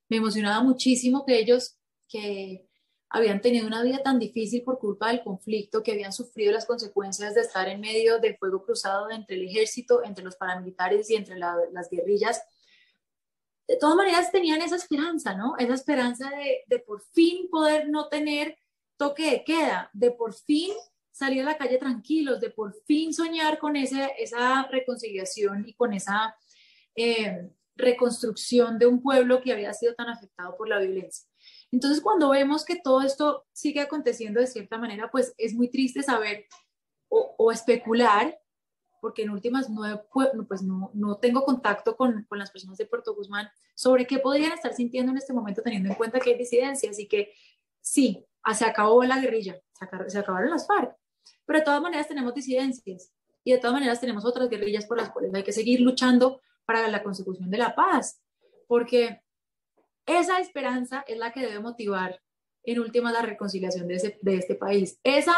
Me 0.07 0.17
emocionaba 0.17 0.63
muchísimo 0.63 1.25
que 1.25 1.37
ellos, 1.37 1.77
que 2.07 2.65
habían 3.13 3.41
tenido 3.41 3.67
una 3.67 3.83
vida 3.83 4.01
tan 4.01 4.19
difícil 4.19 4.63
por 4.63 4.79
culpa 4.79 5.09
del 5.09 5.21
conflicto, 5.21 5.83
que 5.83 5.91
habían 5.91 6.13
sufrido 6.13 6.53
las 6.53 6.65
consecuencias 6.65 7.35
de 7.35 7.41
estar 7.41 7.67
en 7.67 7.81
medio 7.81 8.19
de 8.19 8.37
fuego 8.37 8.63
cruzado 8.63 9.11
entre 9.11 9.35
el 9.35 9.43
ejército, 9.43 10.03
entre 10.03 10.23
los 10.23 10.37
paramilitares 10.37 11.09
y 11.09 11.15
entre 11.15 11.37
las 11.37 11.89
guerrillas. 11.89 12.41
De 13.67 13.77
todas 13.77 13.95
maneras 13.95 14.31
tenían 14.31 14.61
esa 14.61 14.77
esperanza, 14.77 15.35
¿no? 15.35 15.55
Esa 15.57 15.73
esperanza 15.73 16.29
de, 16.29 16.63
de 16.67 16.79
por 16.79 17.01
fin 17.13 17.49
poder 17.49 17.89
no 17.89 18.07
tener 18.07 18.57
toque 18.95 19.29
de 19.29 19.43
queda, 19.43 19.89
de 19.93 20.11
por 20.11 20.33
fin 20.33 20.71
salir 21.11 21.41
a 21.41 21.45
la 21.45 21.57
calle 21.57 21.77
tranquilos, 21.77 22.39
de 22.39 22.49
por 22.49 22.73
fin 22.85 23.13
soñar 23.13 23.59
con 23.59 23.75
ese, 23.75 24.11
esa 24.17 24.63
reconciliación 24.67 25.67
y 25.67 25.73
con 25.73 25.93
esa 25.93 26.35
eh, 26.95 27.49
reconstrucción 27.75 28.79
de 28.79 28.87
un 28.87 29.01
pueblo 29.01 29.41
que 29.41 29.51
había 29.51 29.73
sido 29.73 29.95
tan 29.95 30.07
afectado 30.07 30.55
por 30.55 30.69
la 30.69 30.79
violencia. 30.79 31.30
Entonces, 31.71 32.01
cuando 32.01 32.29
vemos 32.29 32.65
que 32.65 32.75
todo 32.75 33.01
esto 33.01 33.45
sigue 33.53 33.79
aconteciendo 33.79 34.39
de 34.39 34.47
cierta 34.47 34.77
manera, 34.77 35.09
pues 35.09 35.33
es 35.37 35.53
muy 35.53 35.69
triste 35.69 36.03
saber 36.03 36.45
o, 37.07 37.51
especular, 37.51 38.39
porque 39.01 39.23
en 39.23 39.31
últimas 39.31 39.69
no, 39.69 39.81
pues 40.47 40.61
no, 40.61 40.91
no 40.93 41.17
tengo 41.17 41.43
contacto 41.43 41.97
con, 41.97 42.23
con, 42.25 42.39
las 42.39 42.51
personas 42.51 42.77
de 42.77 42.85
Puerto 42.85 43.13
Guzmán, 43.15 43.49
sobre 43.75 44.05
qué 44.05 44.19
podrían 44.19 44.53
estar 44.53 44.73
sintiendo 44.73 45.11
en 45.11 45.17
este 45.17 45.33
momento, 45.33 45.61
teniendo 45.61 45.89
en 45.89 45.95
cuenta 45.95 46.19
que 46.19 46.31
hay 46.31 46.37
disidencias 46.37 46.99
y 46.99 47.07
que 47.07 47.33
sí, 47.81 48.25
ah, 48.43 48.53
se 48.53 48.65
acabó 48.65 49.03
la 49.03 49.19
guerrilla, 49.19 49.59
se, 50.07 50.19
acabaron 50.19 50.49
las 50.49 50.67
FARC, 50.67 50.95
Pero 51.45 51.59
de 51.59 51.65
todas 51.65 51.81
maneras 51.81 52.07
tenemos 52.07 52.33
disidencias 52.33 53.11
y 53.43 53.51
de 53.51 53.57
todas 53.57 53.73
maneras 53.73 53.99
tenemos 53.99 54.23
otras 54.23 54.49
guerrillas 54.49 54.85
por 54.85 54.97
las 54.97 55.09
cuales 55.09 55.33
hay 55.33 55.43
que 55.43 55.51
seguir 55.51 55.81
luchando 55.81 56.41
para 56.65 56.87
la 56.87 57.03
consecución 57.03 57.49
de 57.49 57.57
la 57.57 57.75
paz, 57.75 58.21
porque 58.67 59.21
esa 60.05 60.39
esperanza 60.39 61.03
es 61.07 61.17
la 61.17 61.31
que 61.31 61.41
debe 61.41 61.59
motivar 61.59 62.21
en 62.63 62.79
última 62.79 63.11
la 63.11 63.21
reconciliación 63.21 63.87
de, 63.87 64.19
de 64.21 64.35
este 64.35 64.55
país. 64.55 64.99
Esa, 65.03 65.35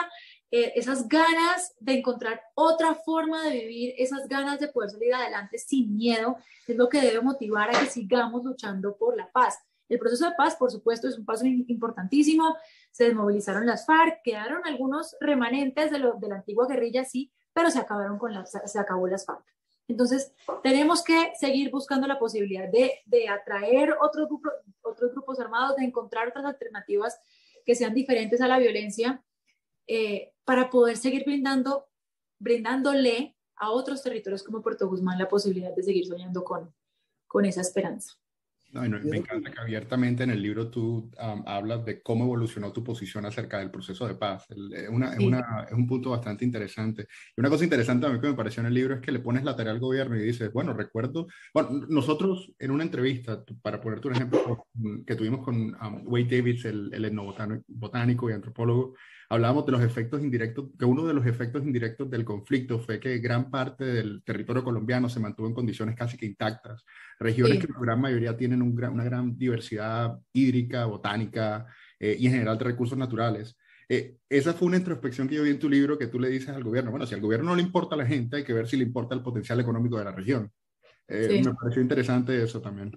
eh, 0.52 0.74
esas 0.76 1.08
ganas 1.08 1.74
de 1.80 1.94
encontrar 1.94 2.42
otra 2.54 2.96
forma 2.96 3.44
de 3.44 3.52
vivir, 3.52 3.96
esas 3.98 4.28
ganas 4.28 4.60
de 4.60 4.68
poder 4.68 4.92
salir 4.92 5.14
adelante 5.14 5.58
sin 5.58 5.96
miedo, 5.96 6.38
es 6.68 6.76
lo 6.76 6.90
que 6.90 7.02
debe 7.02 7.22
motivar 7.22 7.70
a 7.70 7.80
que 7.80 7.88
sigamos 7.88 8.44
luchando 8.44 8.98
por 8.98 9.16
la 9.18 9.32
paz. 9.32 9.58
El 9.90 10.00
proceso 10.00 10.30
de 10.30 10.36
paz, 10.36 10.56
por 10.56 10.72
supuesto, 10.72 11.08
es 11.08 11.18
un 11.18 11.26
paso 11.26 11.46
importantísimo. 11.46 12.56
Se 12.92 13.06
desmovilizaron 13.06 13.66
las 13.66 13.86
FARC, 13.86 14.22
quedaron 14.24 14.62
algunos 14.66 15.16
remanentes 15.20 15.92
de, 15.92 16.00
lo, 16.00 16.14
de 16.14 16.30
la 16.30 16.36
antigua 16.36 16.68
guerrilla, 16.68 17.04
sí, 17.04 17.32
pero 17.54 17.70
se 17.70 17.80
acabaron 17.80 18.18
con 18.18 18.34
las, 18.34 18.52
se 18.52 18.80
acabó 18.80 19.08
las 19.08 19.26
FARC. 19.26 19.44
Entonces, 19.88 20.34
tenemos 20.62 21.04
que 21.04 21.34
seguir 21.36 21.70
buscando 21.70 22.08
la 22.08 22.20
posibilidad 22.20 22.70
de, 22.70 23.02
de 23.06 23.28
atraer 23.28 23.96
otros, 24.02 24.28
grupo, 24.28 24.50
otros 24.82 25.12
grupos 25.12 25.40
armados, 25.40 25.76
de 25.76 25.84
encontrar 25.84 26.30
otras 26.30 26.46
alternativas 26.46 27.20
que 27.66 27.76
sean 27.76 27.94
diferentes 27.94 28.42
a 28.42 28.48
la 28.48 28.60
violencia, 28.60 29.24
eh, 29.88 30.34
para 30.46 30.70
poder 30.70 30.98
seguir 30.98 31.24
brindando, 31.26 31.88
brindándole 32.40 33.36
a 33.56 33.72
otros 33.72 34.02
territorios 34.02 34.44
como 34.44 34.62
Puerto 34.62 34.88
Guzmán 34.88 35.20
la 35.20 35.30
posibilidad 35.30 35.76
de 35.76 35.84
seguir 35.84 36.06
soñando 36.06 36.44
con, 36.44 36.74
con 37.28 37.46
esa 37.46 37.62
esperanza. 37.62 38.14
No, 38.74 38.82
me 38.82 39.18
encanta 39.18 39.52
que 39.52 39.60
abiertamente 39.60 40.24
en 40.24 40.32
el 40.32 40.42
libro 40.42 40.72
tú 40.72 41.12
hablas 41.46 41.86
de 41.86 42.02
cómo 42.02 42.24
evolucionó 42.24 42.74
tu 42.74 42.84
posición 42.84 43.24
acerca 43.24 43.60
del 43.60 43.70
proceso 43.70 44.08
de 44.08 44.16
paz. 44.16 44.48
es, 44.50 44.90
una, 44.90 45.14
es, 45.14 45.74
un 45.74 45.86
punto 45.86 46.10
bastante 46.10 46.44
interesante. 46.44 47.08
Y 47.38 47.40
una 47.40 47.50
cosa 47.50 47.66
interesante 47.66 48.08
a 48.08 48.10
mí 48.10 48.20
que 48.20 48.30
me 48.30 48.34
pareció 48.34 48.62
en 48.62 48.68
el 48.68 48.74
libro 48.74 48.96
es 48.96 49.02
que 49.02 49.12
le 49.12 49.20
pones 49.20 49.44
la 49.44 49.56
tarea 49.56 49.74
al 49.74 49.80
gobierno 49.80 50.16
y 50.16 50.24
dices, 50.24 50.52
bueno, 50.52 50.74
recuerdo, 50.74 51.28
bueno, 51.54 51.86
nosotros 51.88 52.52
en 52.58 52.72
una 52.72 52.84
entrevista, 52.84 53.44
para 53.62 53.80
ponerte 53.80 54.08
un 54.08 54.16
ejemplo, 54.16 54.66
que 55.06 55.16
tuvimos 55.16 55.46
con 55.46 55.76
Wade 56.06 56.38
Davis, 56.38 56.66
el, 56.66 56.90
el 56.94 57.06
etnobotánico 57.06 58.30
y 58.32 58.34
antropólogo, 58.34 58.96
hablábamos 59.30 59.66
de 59.66 59.72
los 59.72 59.82
efectos 59.82 60.22
indirectos, 60.22 60.70
que 60.78 60.86
uno 60.86 61.06
de 61.06 61.14
los 61.14 61.26
efectos 61.26 61.64
indirectos 61.64 62.10
del 62.10 62.24
conflicto 62.24 62.80
fue 62.80 63.00
que 63.00 63.18
gran 63.18 63.50
parte 63.50 63.84
del 63.84 64.24
territorio 64.24 64.64
colombiano 64.64 65.10
se 65.10 65.20
mantuvo 65.20 65.48
en 65.48 65.54
condiciones 65.54 65.96
casi 65.96 66.18
que 66.18 66.26
intactas. 66.26 66.86
Regiones 67.24 67.60
que 67.60 67.68
en 67.68 67.82
gran 67.82 68.00
mayoría 68.00 68.38
tienen 68.38 68.62
una 68.62 69.04
gran 69.04 69.38
diversidad 69.38 70.20
hídrica, 70.34 70.86
botánica 70.86 71.66
eh, 72.00 72.16
y 72.20 72.28
en 72.28 72.34
general 72.34 72.58
de 72.58 72.66
recursos 72.66 72.98
naturales. 72.98 73.58
Eh, 73.90 74.18
esa 74.30 74.54
fue 74.54 74.68
una 74.68 74.78
introspección 74.78 75.28
que 75.28 75.36
yo 75.36 75.44
vi 75.44 75.50
en 75.50 75.60
tu 75.60 75.70
libro 75.70 75.98
que 75.98 76.08
tú 76.08 76.20
le 76.20 76.30
dices 76.30 76.50
al 76.50 76.64
gobierno, 76.64 76.92
bueno, 76.92 77.06
si 77.06 77.16
al 77.16 77.22
gobierno 77.22 77.50
no 77.50 77.56
le 77.56 77.62
importa 77.62 77.96
a 77.96 77.98
la 77.98 78.06
gente, 78.06 78.38
hay 78.38 78.44
que 78.44 78.54
ver 78.54 78.68
si 78.68 78.78
le 78.78 78.84
importa 78.84 79.16
el 79.16 79.22
potencial 79.22 79.60
económico 79.60 79.98
de 79.98 80.06
la 80.06 80.12
región. 80.12 80.52
Eh, 81.08 81.42
me 81.44 81.54
pareció 81.54 81.82
interesante 81.82 82.42
eso 82.42 82.62
también. 82.62 82.92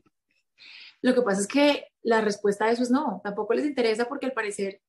Lo 1.02 1.14
que 1.14 1.22
pasa 1.22 1.40
es 1.40 1.46
que 1.46 1.86
la 2.02 2.20
respuesta 2.20 2.66
a 2.66 2.70
eso 2.70 2.82
es 2.82 2.90
no, 2.90 3.20
tampoco 3.22 3.54
les 3.54 3.66
interesa 3.66 4.08
porque 4.08 4.26
al 4.26 4.32
parecer 4.32 4.80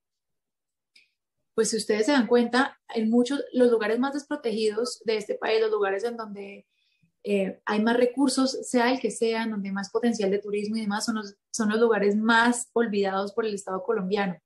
pues 1.57 1.71
si 1.71 1.77
ustedes 1.77 2.05
se 2.05 2.11
dan 2.11 2.27
cuenta, 2.27 2.79
en 2.93 3.09
muchos, 3.09 3.43
los 3.51 3.71
lugares 3.71 3.97
más 3.97 4.13
desprotegidos 4.13 5.01
de 5.05 5.17
este 5.17 5.33
país, 5.33 5.59
los 5.59 5.71
lugares 5.71 6.03
en 6.03 6.15
donde 6.15 6.67
eh, 7.29 7.59
hay 7.65 7.81
más 7.81 7.97
recursos, 7.97 8.57
sea 8.69 8.89
el 8.89 9.01
que 9.01 9.11
sea, 9.11 9.45
donde 9.45 9.67
hay 9.67 9.73
más 9.73 9.89
potencial 9.89 10.31
de 10.31 10.39
turismo 10.39 10.77
y 10.77 10.81
demás, 10.81 11.03
son 11.03 11.15
los, 11.15 11.35
son 11.51 11.67
los 11.67 11.77
lugares 11.77 12.15
más 12.15 12.69
olvidados 12.71 13.33
por 13.33 13.45
el 13.45 13.53
Estado 13.53 13.83
colombiano. 13.83 14.37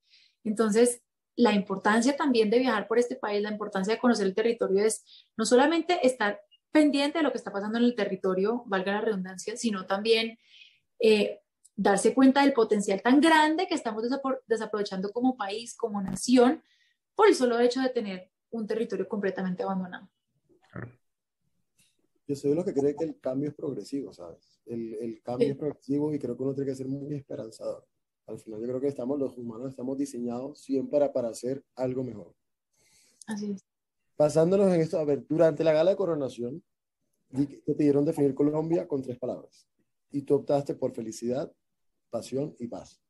Entonces, 0.44 1.04
la 1.36 1.54
importancia 1.54 2.18
también 2.18 2.50
de 2.50 2.58
viajar 2.58 2.88
por 2.88 2.98
este 2.98 3.16
país, 3.16 3.44
la 3.44 3.52
importancia 3.52 3.94
de 3.94 4.00
conocer 4.00 4.26
el 4.26 4.34
territorio 4.34 4.84
es 4.84 5.06
no 5.38 5.46
solamente 5.46 6.00
estar 6.08 6.42
pendiente 6.72 7.20
de 7.20 7.24
lo 7.24 7.32
que 7.32 7.38
está 7.38 7.52
pasando 7.52 7.78
en 7.78 7.84
el 7.84 7.94
territorio, 7.94 8.64
valga 8.66 8.94
la 8.94 9.02
redundancia, 9.02 9.56
sino 9.58 9.86
también 9.86 10.40
eh, 11.00 11.40
darse 11.76 12.16
cuenta 12.16 12.42
del 12.42 12.54
potencial 12.54 13.00
tan 13.04 13.22
grande 13.22 13.68
que 13.68 13.76
estamos 13.76 14.04
desaprovechando 14.48 15.12
como 15.12 15.38
país, 15.38 15.78
como 15.78 16.02
nación, 16.02 16.64
por 17.14 17.28
el 17.28 17.36
solo 17.36 17.60
hecho 17.60 17.80
de 17.80 17.90
tener 17.90 18.32
un 18.50 18.66
territorio 18.66 19.08
completamente 19.08 19.62
abandonado. 19.62 20.10
Yo 22.32 22.38
soy 22.38 22.56
los 22.56 22.64
que 22.64 22.74
cree 22.74 22.96
que 22.96 23.04
el 23.04 23.20
cambio 23.20 23.50
es 23.50 23.56
progresivo, 23.56 24.14
¿sabes? 24.14 24.62
El, 24.66 24.94
el 24.94 25.22
cambio 25.22 25.50
es 25.50 25.58
progresivo 25.58 26.14
y 26.14 26.18
creo 26.18 26.38
que 26.38 26.44
uno 26.44 26.54
tiene 26.54 26.70
que 26.70 26.78
ser 26.78 26.88
muy 26.88 27.14
esperanzador. 27.14 27.86
Al 28.26 28.40
final 28.40 28.62
yo 28.62 28.68
creo 28.68 28.80
que 28.80 28.88
estamos, 28.88 29.20
los 29.20 29.38
humanos 29.38 29.72
estamos 29.72 29.98
diseñados 29.98 30.62
siempre 30.62 30.98
para, 30.98 31.12
para 31.12 31.28
hacer 31.28 31.62
algo 31.76 32.06
mejor. 32.06 32.34
Así 33.28 33.52
es. 33.52 33.66
Pasándonos 34.16 34.74
en 34.74 34.80
esto, 34.80 34.98
a 34.98 35.04
ver, 35.04 35.26
durante 35.28 35.66
la 35.66 35.74
gala 35.74 35.92
de 35.92 35.98
coronación, 35.98 36.64
te 37.66 37.76
pidieron 37.76 38.06
definir 38.06 38.34
Colombia 38.34 38.88
con 38.88 39.02
tres 39.02 39.20
palabras. 39.20 39.68
Y 40.10 40.22
tú 40.22 40.36
optaste 40.36 40.74
por 40.74 40.94
felicidad, 40.94 41.52
pasión 42.10 42.56
y 42.60 42.68
paz. 42.68 43.02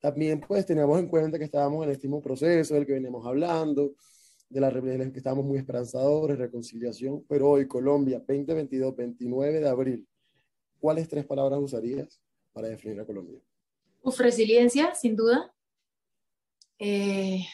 También 0.00 0.40
pues 0.40 0.66
teníamos 0.66 0.98
en 0.98 1.06
cuenta 1.06 1.38
que 1.38 1.44
estábamos 1.44 1.84
en 1.84 1.92
este 1.92 2.08
mismo 2.08 2.20
proceso 2.20 2.74
del 2.74 2.84
que 2.84 2.94
veníamos 2.94 3.24
hablando, 3.24 3.94
de 4.50 4.60
la 4.60 4.70
que 4.70 5.18
estábamos 5.18 5.46
muy 5.46 5.56
esperanzadores, 5.56 6.38
reconciliación, 6.38 7.24
pero 7.28 7.50
hoy 7.50 7.66
Colombia, 7.66 8.18
2022, 8.18 8.94
29 8.94 9.60
de 9.60 9.68
abril, 9.68 10.08
¿cuáles 10.78 11.08
tres 11.08 11.24
palabras 11.24 11.58
usarías 11.60 12.20
para 12.52 12.68
definir 12.68 13.00
a 13.00 13.06
Colombia? 13.06 13.40
Uf, 14.02 14.18
resiliencia, 14.18 14.94
sin 14.94 15.16
duda. 15.16 15.54
Eh, 16.78 17.44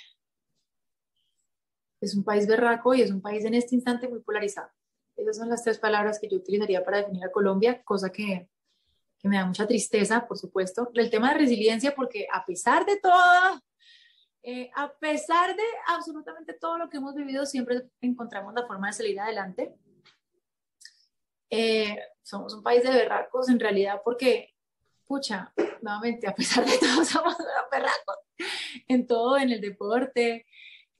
es 2.00 2.16
un 2.16 2.24
país 2.24 2.46
berraco 2.46 2.94
y 2.94 3.02
es 3.02 3.10
un 3.10 3.20
país 3.20 3.44
en 3.44 3.54
este 3.54 3.74
instante 3.74 4.08
muy 4.08 4.20
polarizado. 4.20 4.70
Esas 5.16 5.36
son 5.36 5.48
las 5.48 5.62
tres 5.62 5.78
palabras 5.78 6.18
que 6.18 6.28
yo 6.28 6.36
utilizaría 6.36 6.84
para 6.84 6.98
definir 6.98 7.24
a 7.24 7.30
Colombia, 7.30 7.82
cosa 7.84 8.10
que 8.10 8.48
que 9.18 9.28
me 9.28 9.36
da 9.36 9.46
mucha 9.46 9.66
tristeza, 9.66 10.26
por 10.26 10.38
supuesto. 10.38 10.90
El 10.94 11.10
tema 11.10 11.32
de 11.32 11.40
resiliencia, 11.40 11.94
porque 11.94 12.26
a 12.32 12.44
pesar 12.44 12.84
de 12.84 12.98
todo, 13.00 13.62
eh, 14.48 14.70
a 14.76 14.92
pesar 14.92 15.56
de 15.56 15.62
absolutamente 15.88 16.52
todo 16.52 16.78
lo 16.78 16.88
que 16.88 16.98
hemos 16.98 17.16
vivido, 17.16 17.44
siempre 17.44 17.90
encontramos 18.00 18.54
la 18.54 18.64
forma 18.64 18.86
de 18.86 18.92
salir 18.92 19.18
adelante. 19.18 19.74
Eh, 21.50 21.98
somos 22.22 22.54
un 22.54 22.62
país 22.62 22.84
de 22.84 22.90
berracos 22.90 23.48
en 23.48 23.58
realidad 23.58 24.00
porque, 24.04 24.54
pucha, 25.04 25.52
nuevamente, 25.82 26.28
a 26.28 26.34
pesar 26.36 26.64
de 26.64 26.78
todo, 26.78 27.04
somos 27.04 27.36
berracos 27.72 28.18
en 28.86 29.08
todo, 29.08 29.36
en 29.36 29.50
el 29.50 29.60
deporte, 29.60 30.46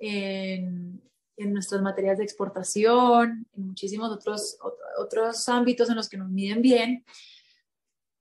en, 0.00 1.00
en 1.36 1.52
nuestras 1.52 1.80
materias 1.82 2.18
de 2.18 2.24
exportación, 2.24 3.46
en 3.52 3.66
muchísimos 3.68 4.10
otros, 4.10 4.58
otros 4.98 5.48
ámbitos 5.48 5.88
en 5.88 5.94
los 5.94 6.08
que 6.08 6.16
nos 6.16 6.30
miden 6.30 6.62
bien 6.62 7.04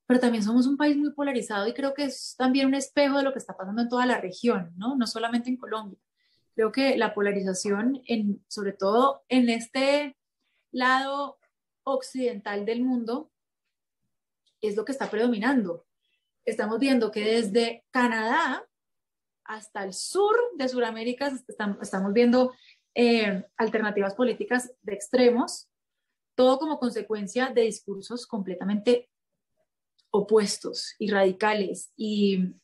pero 0.08 0.20
también 0.20 0.44
somos 0.44 0.68
un 0.68 0.78
país 0.78 0.96
muy 0.98 1.12
polarizado 1.14 1.68
y 1.68 1.74
creo 1.74 1.94
que 1.94 2.06
es 2.06 2.36
también 2.38 2.68
un 2.68 2.76
espejo 2.76 3.18
de 3.18 3.24
lo 3.24 3.34
que 3.34 3.40
está 3.40 3.58
pasando 3.58 3.82
en 3.82 3.90
toda 3.90 4.06
la 4.06 4.20
región, 4.20 4.74
¿no? 4.78 4.96
No 4.96 5.08
solamente 5.08 5.50
en 5.50 5.58
Colombia. 5.58 6.00
Creo 6.54 6.72
que 6.72 6.98
la 6.98 7.14
polarización, 7.14 8.02
sobre 8.48 8.74
todo 8.74 9.24
en 9.28 9.50
este 9.50 10.18
lado 10.72 11.38
occidental 11.84 12.66
del 12.66 12.84
mundo, 12.84 13.32
es 14.62 14.76
lo 14.76 14.86
que 14.86 14.92
está 14.92 15.10
predominando. 15.10 15.86
Estamos 16.46 16.80
viendo 16.80 17.12
que 17.12 17.22
desde 17.22 17.84
Canadá 17.92 18.66
hasta 19.44 19.84
el 19.84 19.94
sur 19.94 20.36
de 20.56 20.70
Sudamérica 20.70 21.32
estamos 21.82 22.14
viendo 22.14 22.54
eh, 22.94 23.46
alternativas 23.58 24.16
políticas 24.16 24.72
de 24.82 24.94
extremos, 24.94 25.68
todo 26.36 26.58
como 26.58 26.80
consecuencia 26.80 27.50
de 27.50 27.62
discursos 27.62 28.26
completamente 28.28 29.10
opuestos 30.12 30.96
y 31.00 31.10
radicales 31.10 31.92
y 31.96 32.56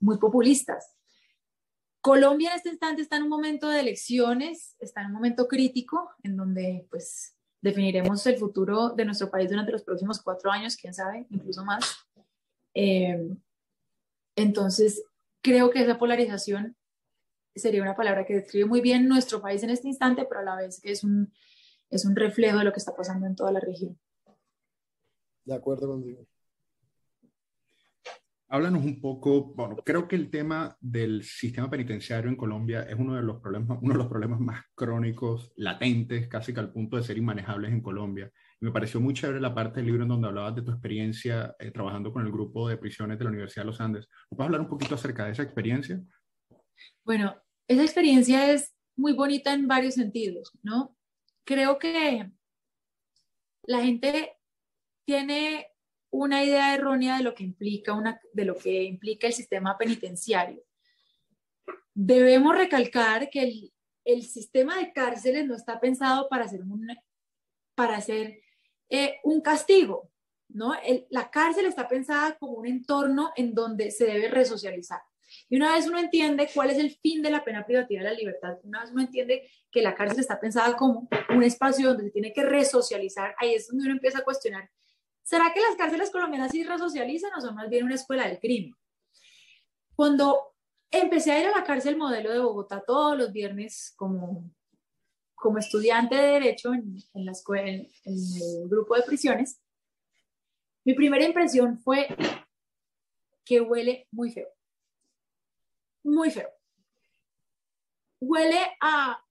muy 0.00 0.18
populistas. 0.18 0.94
Colombia 2.00 2.50
en 2.50 2.56
este 2.56 2.68
instante 2.70 3.02
está 3.02 3.16
en 3.16 3.24
un 3.24 3.28
momento 3.28 3.68
de 3.68 3.80
elecciones, 3.80 4.76
está 4.78 5.00
en 5.00 5.08
un 5.08 5.12
momento 5.14 5.48
crítico 5.48 6.10
en 6.22 6.36
donde 6.36 6.86
pues 6.90 7.36
definiremos 7.60 8.24
el 8.26 8.36
futuro 8.36 8.90
de 8.90 9.04
nuestro 9.04 9.30
país 9.30 9.50
durante 9.50 9.72
los 9.72 9.82
próximos 9.82 10.22
cuatro 10.22 10.50
años, 10.50 10.76
quién 10.76 10.94
sabe, 10.94 11.26
incluso 11.30 11.64
más. 11.64 11.84
Eh, 12.74 13.28
entonces, 14.36 15.02
creo 15.42 15.70
que 15.70 15.82
esa 15.82 15.98
polarización 15.98 16.76
sería 17.54 17.82
una 17.82 17.96
palabra 17.96 18.24
que 18.24 18.34
describe 18.34 18.66
muy 18.66 18.80
bien 18.80 19.08
nuestro 19.08 19.40
país 19.40 19.62
en 19.64 19.70
este 19.70 19.88
instante, 19.88 20.24
pero 20.24 20.40
a 20.40 20.44
la 20.44 20.56
vez 20.56 20.80
que 20.80 20.92
es 20.92 21.02
un, 21.02 21.32
es 21.90 22.04
un 22.04 22.14
reflejo 22.14 22.58
de 22.58 22.64
lo 22.64 22.72
que 22.72 22.78
está 22.78 22.94
pasando 22.94 23.26
en 23.26 23.34
toda 23.34 23.50
la 23.50 23.60
región. 23.60 23.98
De 25.44 25.54
acuerdo 25.54 25.88
contigo. 25.88 26.26
Háblanos 28.50 28.82
un 28.82 28.98
poco, 28.98 29.52
bueno, 29.54 29.76
creo 29.84 30.08
que 30.08 30.16
el 30.16 30.30
tema 30.30 30.74
del 30.80 31.22
sistema 31.22 31.68
penitenciario 31.68 32.30
en 32.30 32.36
Colombia 32.36 32.82
es 32.82 32.94
uno 32.98 33.14
de 33.14 33.22
los 33.22 33.42
problemas, 33.42 33.78
uno 33.82 33.92
de 33.92 33.98
los 33.98 34.06
problemas 34.06 34.40
más 34.40 34.64
crónicos, 34.74 35.52
latentes, 35.56 36.28
casi 36.28 36.54
que 36.54 36.60
al 36.60 36.72
punto 36.72 36.96
de 36.96 37.02
ser 37.02 37.18
inmanejables 37.18 37.70
en 37.70 37.82
Colombia. 37.82 38.32
Y 38.58 38.64
me 38.64 38.72
pareció 38.72 39.02
muy 39.02 39.12
chévere 39.12 39.38
la 39.38 39.54
parte 39.54 39.80
del 39.80 39.86
libro 39.86 40.04
en 40.04 40.08
donde 40.08 40.28
hablabas 40.28 40.54
de 40.54 40.62
tu 40.62 40.70
experiencia 40.70 41.54
eh, 41.58 41.70
trabajando 41.70 42.10
con 42.10 42.24
el 42.24 42.32
grupo 42.32 42.66
de 42.70 42.78
prisiones 42.78 43.18
de 43.18 43.24
la 43.24 43.30
Universidad 43.30 43.64
de 43.64 43.70
los 43.70 43.80
Andes. 43.82 44.08
¿Puedes 44.30 44.46
hablar 44.46 44.62
un 44.62 44.68
poquito 44.68 44.94
acerca 44.94 45.26
de 45.26 45.32
esa 45.32 45.42
experiencia? 45.42 46.00
Bueno, 47.04 47.36
esa 47.66 47.82
experiencia 47.82 48.50
es 48.50 48.74
muy 48.96 49.12
bonita 49.12 49.52
en 49.52 49.68
varios 49.68 49.94
sentidos, 49.94 50.52
¿no? 50.62 50.96
Creo 51.44 51.78
que 51.78 52.30
la 53.64 53.82
gente 53.82 54.38
tiene 55.04 55.66
una 56.10 56.44
idea 56.44 56.74
errónea 56.74 57.18
de 57.18 57.24
lo 57.24 57.34
que 57.34 57.44
implica, 57.44 57.92
una, 57.92 58.20
de 58.32 58.44
lo 58.44 58.56
que 58.56 58.84
implica 58.84 59.26
el 59.26 59.32
sistema 59.32 59.76
penitenciario. 59.76 60.62
Debemos 61.94 62.56
recalcar 62.56 63.28
que 63.30 63.42
el, 63.42 63.72
el 64.04 64.22
sistema 64.22 64.78
de 64.78 64.92
cárceles 64.92 65.46
no 65.46 65.54
está 65.54 65.78
pensado 65.80 66.28
para 66.28 66.44
hacer 66.44 66.62
un, 66.62 66.86
para 67.74 67.96
hacer, 67.96 68.40
eh, 68.88 69.20
un 69.22 69.42
castigo, 69.42 70.10
¿no? 70.48 70.74
la 71.10 71.30
cárcel 71.30 71.66
está 71.66 71.86
pensada 71.86 72.36
como 72.38 72.54
un 72.54 72.66
entorno 72.66 73.32
en 73.36 73.54
donde 73.54 73.90
se 73.90 74.06
debe 74.06 74.28
resocializar. 74.28 75.00
Y 75.50 75.56
una 75.56 75.74
vez 75.74 75.86
uno 75.86 75.98
entiende 75.98 76.48
cuál 76.54 76.70
es 76.70 76.78
el 76.78 76.90
fin 76.90 77.20
de 77.20 77.30
la 77.30 77.44
pena 77.44 77.66
privativa 77.66 78.02
de 78.02 78.08
la 78.08 78.16
libertad, 78.16 78.56
una 78.62 78.80
vez 78.80 78.90
uno 78.92 79.02
entiende 79.02 79.46
que 79.70 79.82
la 79.82 79.94
cárcel 79.94 80.20
está 80.20 80.40
pensada 80.40 80.74
como 80.74 81.06
un 81.28 81.42
espacio 81.42 81.88
donde 81.88 82.04
se 82.04 82.10
tiene 82.10 82.32
que 82.32 82.44
resocializar, 82.44 83.34
ahí 83.38 83.54
es 83.54 83.68
donde 83.68 83.84
uno 83.84 83.92
empieza 83.92 84.20
a 84.20 84.24
cuestionar, 84.24 84.70
¿será 85.28 85.52
que 85.52 85.60
las 85.60 85.76
cárceles 85.76 86.10
colombianas 86.10 86.52
sí 86.52 86.64
resocializan 86.64 87.30
o 87.36 87.40
son 87.42 87.54
más 87.54 87.68
bien 87.68 87.84
una 87.84 87.96
escuela 87.96 88.26
del 88.26 88.40
crimen? 88.40 88.74
Cuando 89.94 90.54
empecé 90.90 91.32
a 91.32 91.40
ir 91.40 91.46
a 91.48 91.58
la 91.58 91.64
cárcel 91.64 91.98
modelo 91.98 92.32
de 92.32 92.38
Bogotá 92.38 92.82
todos 92.86 93.14
los 93.18 93.30
viernes 93.30 93.92
como, 93.94 94.50
como 95.34 95.58
estudiante 95.58 96.14
de 96.14 96.28
Derecho 96.28 96.72
en, 96.72 96.96
en 97.12 97.26
la 97.26 97.32
escuela, 97.32 97.68
en 97.68 97.86
el 98.06 98.68
grupo 98.70 98.96
de 98.96 99.02
prisiones, 99.02 99.60
mi 100.82 100.94
primera 100.94 101.26
impresión 101.26 101.78
fue 101.78 102.08
que 103.44 103.60
huele 103.60 104.08
muy 104.10 104.30
feo. 104.30 104.48
Muy 106.04 106.30
feo. 106.30 106.48
Huele 108.18 108.60
a 108.80 109.22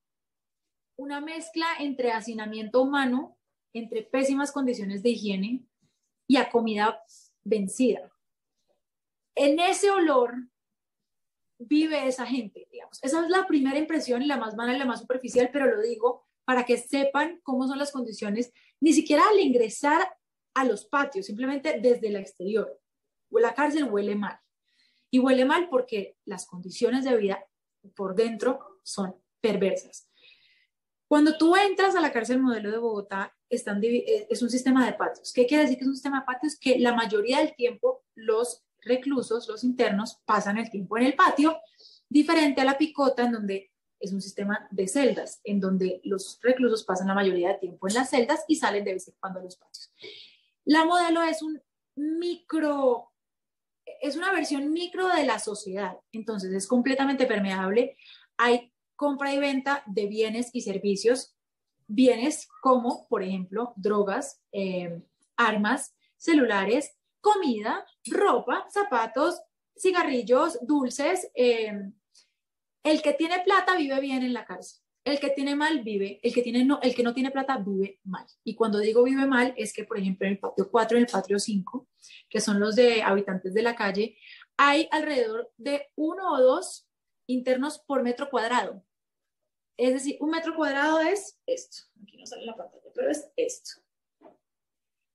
una 0.94 1.20
mezcla 1.20 1.66
entre 1.80 2.12
hacinamiento 2.12 2.82
humano, 2.82 3.36
entre 3.72 4.04
pésimas 4.04 4.52
condiciones 4.52 5.02
de 5.02 5.10
higiene 5.10 5.67
y 6.28 6.36
a 6.36 6.50
comida 6.50 7.02
vencida. 7.42 8.12
En 9.34 9.58
ese 9.58 9.90
olor 9.90 10.34
vive 11.58 12.06
esa 12.06 12.26
gente, 12.26 12.68
digamos. 12.70 13.02
Esa 13.02 13.24
es 13.24 13.30
la 13.30 13.46
primera 13.46 13.78
impresión 13.78 14.22
y 14.22 14.26
la 14.26 14.36
más 14.36 14.54
mala 14.54 14.74
y 14.74 14.78
la 14.78 14.84
más 14.84 15.00
superficial, 15.00 15.50
pero 15.52 15.66
lo 15.66 15.82
digo 15.82 16.26
para 16.44 16.64
que 16.64 16.76
sepan 16.76 17.40
cómo 17.42 17.66
son 17.66 17.78
las 17.78 17.92
condiciones, 17.92 18.52
ni 18.80 18.92
siquiera 18.92 19.22
al 19.28 19.40
ingresar 19.40 20.16
a 20.54 20.64
los 20.64 20.86
patios, 20.86 21.26
simplemente 21.26 21.80
desde 21.80 22.08
el 22.08 22.16
exterior. 22.16 22.80
La 23.30 23.54
cárcel 23.54 23.84
huele 23.84 24.14
mal. 24.14 24.38
Y 25.10 25.18
huele 25.18 25.44
mal 25.44 25.68
porque 25.68 26.16
las 26.24 26.46
condiciones 26.46 27.04
de 27.04 27.16
vida 27.16 27.44
por 27.94 28.14
dentro 28.14 28.80
son 28.82 29.14
perversas. 29.40 30.10
Cuando 31.06 31.38
tú 31.38 31.56
entras 31.56 31.96
a 31.96 32.00
la 32.00 32.12
cárcel 32.12 32.40
modelo 32.40 32.70
de 32.70 32.78
Bogotá, 32.78 33.37
eh, 33.50 34.26
es 34.28 34.42
un 34.42 34.50
sistema 34.50 34.84
de 34.86 34.92
patios. 34.92 35.32
¿Qué 35.32 35.46
quiere 35.46 35.64
decir 35.64 35.78
que 35.78 35.84
es 35.84 35.88
un 35.88 35.94
sistema 35.94 36.20
de 36.20 36.26
patios? 36.26 36.56
Que 36.58 36.78
la 36.78 36.94
mayoría 36.94 37.38
del 37.38 37.54
tiempo 37.54 38.04
los 38.14 38.64
reclusos, 38.82 39.48
los 39.48 39.64
internos, 39.64 40.20
pasan 40.24 40.58
el 40.58 40.70
tiempo 40.70 40.96
en 40.98 41.04
el 41.04 41.14
patio, 41.14 41.58
diferente 42.08 42.60
a 42.60 42.64
la 42.64 42.78
picota, 42.78 43.24
en 43.24 43.32
donde 43.32 43.72
es 44.00 44.12
un 44.12 44.22
sistema 44.22 44.68
de 44.70 44.86
celdas, 44.86 45.40
en 45.44 45.60
donde 45.60 46.00
los 46.04 46.38
reclusos 46.42 46.84
pasan 46.84 47.08
la 47.08 47.14
mayoría 47.14 47.48
del 47.48 47.60
tiempo 47.60 47.88
en 47.88 47.94
las 47.94 48.10
celdas 48.10 48.44
y 48.46 48.56
salen 48.56 48.84
de 48.84 48.94
vez 48.94 49.08
en 49.08 49.14
cuando 49.18 49.40
a 49.40 49.42
los 49.42 49.56
patios. 49.56 49.92
La 50.64 50.84
modelo 50.84 51.22
es 51.22 51.42
un 51.42 51.60
micro, 51.96 53.12
es 54.00 54.16
una 54.16 54.32
versión 54.32 54.72
micro 54.72 55.08
de 55.08 55.24
la 55.24 55.38
sociedad, 55.38 55.96
entonces 56.12 56.52
es 56.52 56.66
completamente 56.66 57.26
permeable. 57.26 57.96
Hay 58.36 58.72
compra 58.94 59.32
y 59.34 59.38
venta 59.38 59.82
de 59.86 60.06
bienes 60.06 60.50
y 60.52 60.60
servicios, 60.60 61.34
bienes 61.88 62.46
como, 62.62 63.08
por 63.08 63.22
ejemplo, 63.22 63.72
drogas, 63.76 64.40
eh, 64.52 65.02
armas, 65.36 65.96
celulares, 66.16 66.96
comida, 67.20 67.84
ropa, 68.06 68.66
zapatos, 68.70 69.40
cigarrillos, 69.76 70.58
dulces. 70.62 71.30
Eh, 71.34 71.72
el 72.84 73.02
que 73.02 73.14
tiene 73.14 73.40
plata 73.40 73.76
vive 73.76 74.00
bien 74.00 74.22
en 74.22 74.32
la 74.32 74.44
cárcel. 74.44 74.80
El 75.04 75.18
que 75.20 75.30
tiene 75.30 75.56
mal 75.56 75.82
vive, 75.82 76.20
el 76.22 76.34
que, 76.34 76.42
tiene 76.42 76.64
no, 76.64 76.80
el 76.82 76.94
que 76.94 77.02
no 77.02 77.14
tiene 77.14 77.30
plata 77.30 77.56
vive 77.56 77.98
mal. 78.04 78.26
Y 78.44 78.54
cuando 78.54 78.78
digo 78.78 79.02
vive 79.02 79.26
mal 79.26 79.54
es 79.56 79.72
que, 79.72 79.84
por 79.84 79.98
ejemplo, 79.98 80.26
en 80.26 80.34
el 80.34 80.38
patio 80.38 80.70
4 80.70 80.98
y 80.98 81.00
el 81.00 81.06
patio 81.06 81.38
5, 81.38 81.88
que 82.28 82.40
son 82.40 82.60
los 82.60 82.76
de 82.76 83.02
habitantes 83.02 83.54
de 83.54 83.62
la 83.62 83.74
calle, 83.74 84.18
hay 84.58 84.86
alrededor 84.90 85.50
de 85.56 85.86
uno 85.96 86.32
o 86.32 86.42
dos 86.42 86.86
internos 87.26 87.78
por 87.78 88.02
metro 88.02 88.28
cuadrado. 88.28 88.84
Es 89.78 89.94
decir, 89.94 90.18
un 90.20 90.30
metro 90.30 90.54
cuadrado 90.54 91.00
es 91.00 91.38
esto. 91.46 91.84
Aquí 92.02 92.18
no 92.18 92.26
sale 92.26 92.44
la 92.44 92.56
pantalla, 92.56 92.90
pero 92.94 93.10
es 93.10 93.30
esto. 93.36 93.80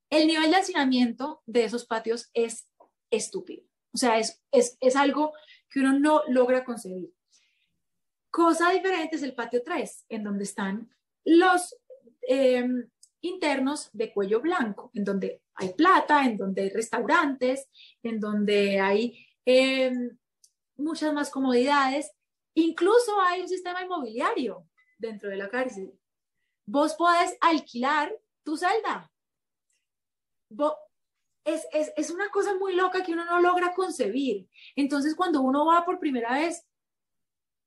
El 0.09 0.27
nivel 0.27 0.49
de 0.49 0.57
hacinamiento 0.57 1.43
de 1.45 1.65
esos 1.65 1.85
patios 1.85 2.29
es 2.33 2.69
estúpido. 3.11 3.63
O 3.93 3.97
sea, 3.97 4.17
es, 4.17 4.41
es, 4.51 4.77
es 4.79 4.95
algo 4.95 5.33
que 5.69 5.81
uno 5.81 5.99
no 5.99 6.23
logra 6.27 6.63
concebir. 6.63 7.13
Cosa 8.31 8.71
diferente 8.71 9.17
es 9.17 9.23
el 9.23 9.35
patio 9.35 9.61
3, 9.63 10.05
en 10.09 10.23
donde 10.23 10.45
están 10.45 10.89
los 11.25 11.77
em, 12.21 12.89
internos 13.21 13.89
de 13.93 14.11
cuello 14.11 14.41
blanco, 14.41 14.91
en 14.93 15.03
donde 15.03 15.41
hay 15.55 15.73
plata, 15.73 16.25
en 16.25 16.37
donde 16.37 16.63
hay 16.63 16.69
restaurantes, 16.69 17.67
en 18.01 18.19
donde 18.19 18.79
hay 18.79 19.27
em, 19.45 20.17
muchas 20.77 21.13
más 21.13 21.29
comodidades. 21.29 22.11
Incluso 22.55 23.19
hay 23.21 23.41
un 23.41 23.47
sistema 23.47 23.83
inmobiliario 23.83 24.67
dentro 24.97 25.29
de 25.29 25.37
la 25.37 25.49
cárcel. 25.49 25.91
Vos 26.65 26.93
podés 26.95 27.37
alquilar 27.41 28.15
tu 28.43 28.57
celda. 28.57 29.11
es, 31.45 31.67
es, 31.71 31.91
es, 31.95 32.09
una 32.09 32.29
cosa 32.29 32.55
muy 32.55 32.75
loca 32.75 33.03
que 33.03 33.13
uno 33.13 33.25
no 33.25 33.41
logra 33.41 33.73
concebir. 33.73 34.47
Entonces, 34.75 35.15
cuando 35.15 35.41
uno 35.41 35.65
va 35.65 35.83
por 35.83 35.99
primera 35.99 36.33
vez 36.33 36.65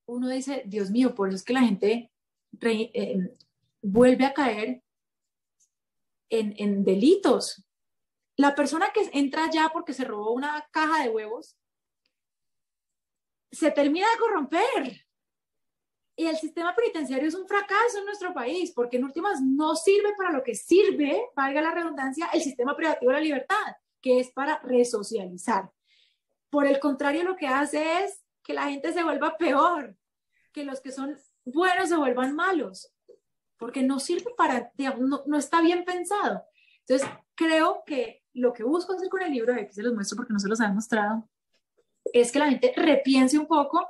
uno 0.06 0.28
dice, 0.28 0.62
Dios 0.66 0.90
mío, 0.90 1.14
por 1.14 1.28
eso 1.28 1.36
es 1.36 1.44
que 1.44 1.52
la 1.52 1.60
gente 1.60 2.10
eh, 2.60 3.36
vuelve 3.82 4.24
a 4.24 4.32
caer 4.32 4.82
en, 6.28 6.84
delitos. 6.84 7.64
La 8.36 8.54
persona 8.54 8.90
que 8.92 9.10
entra 9.12 9.50
ya 9.50 9.70
porque 9.72 9.92
se 9.92 10.04
robó 10.04 10.32
una 10.32 10.66
caja 10.70 11.02
de 11.02 11.10
huevos, 11.10 11.56
se 13.50 13.70
termina 13.70 14.06
de 14.10 14.18
corromper. 14.18 15.06
Y 16.18 16.26
el 16.26 16.36
sistema 16.36 16.74
penitenciario 16.74 17.28
es 17.28 17.34
un 17.34 17.46
fracaso 17.46 17.98
en 17.98 18.06
nuestro 18.06 18.32
país, 18.32 18.72
porque 18.74 18.96
en 18.96 19.04
últimas 19.04 19.42
no 19.42 19.76
sirve 19.76 20.14
para 20.16 20.32
lo 20.32 20.42
que 20.42 20.54
sirve, 20.54 21.28
valga 21.36 21.60
la 21.60 21.72
redundancia, 21.72 22.28
el 22.32 22.40
sistema 22.40 22.74
privativo 22.74 23.10
de 23.10 23.18
la 23.18 23.22
libertad, 23.22 23.76
que 24.00 24.20
es 24.20 24.30
para 24.32 24.58
resocializar. 24.60 25.70
Por 26.48 26.66
el 26.66 26.80
contrario, 26.80 27.22
lo 27.22 27.36
que 27.36 27.46
hace 27.46 28.04
es 28.04 28.24
que 28.42 28.54
la 28.54 28.70
gente 28.70 28.92
se 28.94 29.02
vuelva 29.02 29.36
peor, 29.36 29.94
que 30.52 30.64
los 30.64 30.80
que 30.80 30.90
son 30.90 31.14
buenos 31.44 31.90
se 31.90 31.96
vuelvan 31.96 32.34
malos, 32.34 32.94
porque 33.58 33.82
no 33.82 33.98
sirve 34.00 34.32
para, 34.36 34.70
digamos, 34.74 35.26
no, 35.26 35.36
está 35.36 35.60
bien 35.60 35.84
pensado. 35.84 36.44
Entonces, 36.86 37.08
creo 37.34 37.82
que 37.84 38.22
lo 38.32 38.54
que 38.54 38.64
busco 38.64 38.94
hacer 38.94 39.08
con 39.10 39.22
el 39.22 39.32
libro, 39.32 39.52
de 39.52 39.66
que 39.66 39.72
se 39.72 39.82
los 39.82 39.92
muestro 39.92 40.16
porque 40.16 40.32
no 40.32 40.38
se 40.38 40.48
los 40.48 40.60
han 40.60 40.74
mostrado, 40.74 41.28
es 42.20 42.32
que 42.32 42.38
la 42.38 42.50
gente 42.50 42.72
repiense 42.76 43.38
un 43.38 43.46
poco 43.46 43.86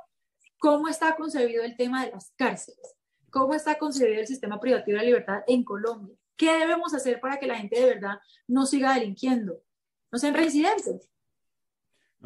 cómo 0.57 0.87
está 0.87 1.15
concebido 1.15 1.63
el 1.63 1.75
tema 1.75 2.05
de 2.05 2.11
las 2.11 2.33
cárceles, 2.35 2.95
cómo 3.29 3.53
está 3.53 3.77
concebido 3.77 4.19
el 4.19 4.27
sistema 4.27 4.59
privativo 4.59 4.97
de 4.97 5.03
la 5.03 5.07
libertad 5.07 5.43
en 5.47 5.63
Colombia. 5.63 6.15
¿Qué 6.35 6.51
debemos 6.53 6.93
hacer 6.93 7.19
para 7.19 7.39
que 7.39 7.47
la 7.47 7.57
gente 7.57 7.79
de 7.79 7.85
verdad 7.85 8.19
no 8.47 8.65
siga 8.65 8.93
delinquiendo? 8.93 9.61
No 10.11 10.19
sean 10.19 10.33
reincidentes. 10.33 11.09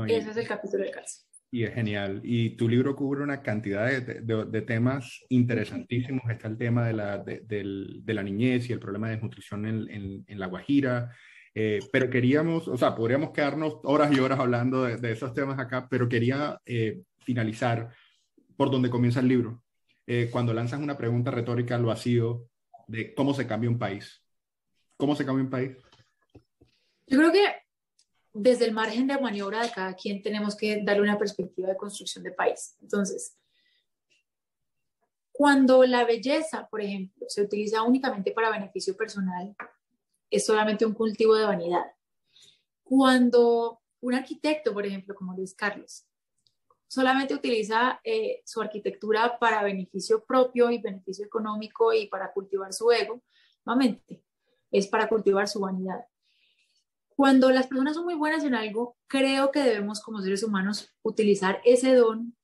Ese 0.07 0.29
es 0.31 0.37
el 0.37 0.47
capítulo 0.47 0.83
de 0.83 0.91
cárcel 0.91 1.25
y 1.51 1.65
es 1.65 1.73
genial. 1.73 2.21
Y 2.23 2.51
tu 2.51 2.67
libro 2.69 2.95
cubre 2.95 3.21
una 3.21 3.43
cantidad 3.43 3.85
de, 3.87 4.21
de, 4.21 4.61
temas 4.61 5.21
interesantísimos. 5.27 6.23
Está 6.29 6.47
el 6.47 6.57
tema 6.57 6.87
de 6.87 6.93
la, 6.93 7.17
de, 7.17 8.03
la, 8.05 8.23
niñez 8.23 8.69
y 8.69 8.73
el 8.73 8.79
problema 8.79 9.07
de 9.07 9.15
desnutrición 9.15 9.65
en, 9.65 10.23
en, 10.25 10.39
La 10.39 10.47
Guajira. 10.47 11.11
Eh, 11.53 11.79
pero 11.91 12.09
queríamos, 12.09 12.67
o 12.67 12.77
sea, 12.77 12.95
podríamos 12.95 13.31
quedarnos 13.31 13.79
horas 13.83 14.11
y 14.11 14.19
horas 14.19 14.39
hablando 14.39 14.83
de, 14.83 15.11
esos 15.11 15.33
temas 15.33 15.59
acá, 15.59 15.87
pero 15.89 16.07
quería 16.07 16.59
eh, 16.65 17.01
finalizar 17.19 17.89
por 18.55 18.71
donde 18.71 18.89
comienza 18.89 19.19
el 19.19 19.27
libro. 19.27 19.63
Eh, 20.07 20.29
cuando 20.31 20.53
lanzas 20.53 20.79
una 20.79 20.97
pregunta 20.97 21.31
retórica 21.31 21.75
al 21.75 21.85
vacío 21.85 22.47
de 22.87 23.13
cómo 23.13 23.33
se 23.33 23.47
cambia 23.47 23.69
un 23.69 23.79
país. 23.79 24.23
¿Cómo 24.97 25.15
se 25.15 25.25
cambia 25.25 25.43
un 25.43 25.49
país? 25.49 25.77
Yo 27.07 27.17
creo 27.17 27.31
que 27.31 27.45
desde 28.33 28.65
el 28.65 28.71
margen 28.71 29.07
de 29.07 29.19
maniobra 29.19 29.61
de 29.61 29.71
cada 29.71 29.93
quien 29.95 30.21
tenemos 30.21 30.55
que 30.55 30.81
darle 30.83 31.01
una 31.01 31.17
perspectiva 31.17 31.67
de 31.67 31.75
construcción 31.75 32.23
de 32.23 32.31
país. 32.31 32.77
Entonces, 32.81 33.37
cuando 35.31 35.83
la 35.83 36.05
belleza, 36.05 36.67
por 36.69 36.81
ejemplo, 36.81 37.25
se 37.27 37.41
utiliza 37.41 37.81
únicamente 37.81 38.31
para 38.31 38.51
beneficio 38.51 38.95
personal, 38.95 39.55
es 40.31 40.45
solamente 40.45 40.85
un 40.85 40.93
cultivo 40.93 41.35
de 41.35 41.45
vanidad. 41.45 41.85
Cuando 42.83 43.81
un 43.99 44.13
arquitecto, 44.15 44.73
por 44.73 44.85
ejemplo, 44.85 45.13
como 45.13 45.35
Luis 45.35 45.53
Carlos, 45.53 46.05
solamente 46.87 47.35
utiliza 47.35 48.01
eh, 48.03 48.41
su 48.45 48.61
arquitectura 48.61 49.37
para 49.39 49.63
beneficio 49.63 50.23
propio 50.25 50.71
y 50.71 50.81
beneficio 50.81 51.25
económico 51.25 51.93
y 51.93 52.07
para 52.07 52.33
cultivar 52.33 52.73
su 52.73 52.91
ego, 52.91 53.21
nuevamente, 53.65 54.23
es 54.71 54.87
para 54.87 55.07
cultivar 55.07 55.47
su 55.47 55.59
vanidad. 55.59 56.05
Cuando 57.15 57.51
las 57.51 57.67
personas 57.67 57.95
son 57.95 58.05
muy 58.05 58.15
buenas 58.15 58.43
en 58.43 58.55
algo, 58.55 58.97
creo 59.07 59.51
que 59.51 59.61
debemos 59.61 60.01
como 60.01 60.21
seres 60.21 60.43
humanos 60.43 60.89
utilizar 61.03 61.61
ese 61.65 61.93
don, 61.93 62.35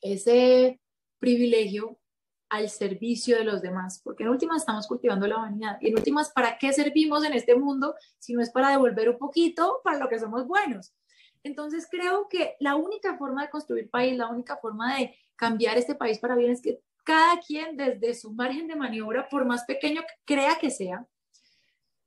ese 0.00 0.80
privilegio 1.18 1.98
al 2.48 2.70
servicio 2.70 3.36
de 3.36 3.44
los 3.44 3.60
demás, 3.60 4.00
porque 4.02 4.22
en 4.22 4.30
últimas 4.30 4.58
estamos 4.58 4.86
cultivando 4.86 5.26
la 5.26 5.36
vanidad. 5.36 5.78
Y 5.80 5.88
en 5.88 5.96
últimas, 5.96 6.30
¿para 6.30 6.58
qué 6.58 6.72
servimos 6.72 7.24
en 7.24 7.34
este 7.34 7.54
mundo 7.54 7.94
si 8.18 8.32
no 8.32 8.40
es 8.40 8.50
para 8.50 8.70
devolver 8.70 9.10
un 9.10 9.18
poquito 9.18 9.80
para 9.84 9.98
lo 9.98 10.08
que 10.08 10.18
somos 10.18 10.46
buenos? 10.46 10.94
Entonces 11.42 11.86
creo 11.90 12.28
que 12.28 12.56
la 12.60 12.76
única 12.76 13.16
forma 13.16 13.42
de 13.42 13.50
construir 13.50 13.90
país, 13.90 14.16
la 14.16 14.28
única 14.28 14.56
forma 14.56 14.96
de 14.96 15.14
cambiar 15.36 15.78
este 15.78 15.94
país 15.94 16.18
para 16.18 16.34
bien 16.34 16.50
es 16.50 16.60
que 16.60 16.80
cada 17.04 17.38
quien 17.40 17.76
desde 17.76 18.14
su 18.14 18.32
margen 18.32 18.66
de 18.66 18.76
maniobra, 18.76 19.28
por 19.28 19.44
más 19.44 19.64
pequeño 19.64 20.02
que 20.02 20.34
crea 20.34 20.58
que 20.58 20.70
sea, 20.70 21.06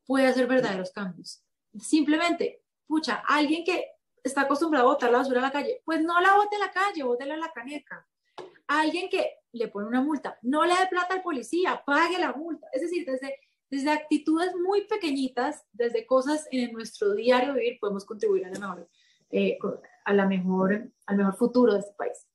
puede 0.06 0.28
hacer 0.28 0.48
verdaderos 0.48 0.92
cambios. 0.92 1.44
Simplemente, 1.80 2.62
pucha, 2.86 3.24
alguien 3.28 3.64
que 3.64 3.86
está 4.24 4.42
acostumbrado 4.42 4.88
a 4.88 4.94
botar 4.94 5.12
la 5.12 5.20
basura 5.20 5.40
a 5.40 5.44
la 5.44 5.52
calle, 5.52 5.82
pues 5.86 6.02
no 6.02 6.20
la 6.20 6.36
bote 6.36 6.56
a 6.56 6.60
la 6.60 6.72
calle, 6.72 7.04
bótela 7.04 7.36
a 7.36 7.38
la 7.38 7.52
caneca. 7.52 8.08
Alguien 8.68 9.10
que 9.10 9.41
le 9.54 9.68
pone 9.68 9.88
una 9.88 10.02
multa, 10.02 10.38
no 10.42 10.66
le 10.66 10.74
dé 10.74 10.88
plata 10.90 11.16
al 11.16 11.22
policía, 11.22 11.82
pague 11.86 12.18
la 12.18 12.34
multa. 12.34 12.68
Es 12.74 12.82
decir, 12.82 13.06
desde, 13.06 13.36
desde 13.70 13.92
actitudes 13.92 14.54
muy 14.56 14.88
pequeñitas, 14.88 15.66
desde 15.74 16.06
cosas 16.06 16.48
en 16.52 16.72
nuestro 16.72 17.14
diario 17.14 17.54
vivir, 17.54 17.78
podemos 17.80 18.06
contribuir 18.06 18.46
a 18.46 18.50
la 18.50 18.60
mejor, 18.60 18.90
eh, 19.30 19.58
a 20.06 20.14
la 20.14 20.26
mejor, 20.26 20.92
al 21.06 21.18
mejor 21.18 21.36
futuro 21.36 21.74
de 21.74 21.80
este 21.80 21.94
país. 21.94 22.28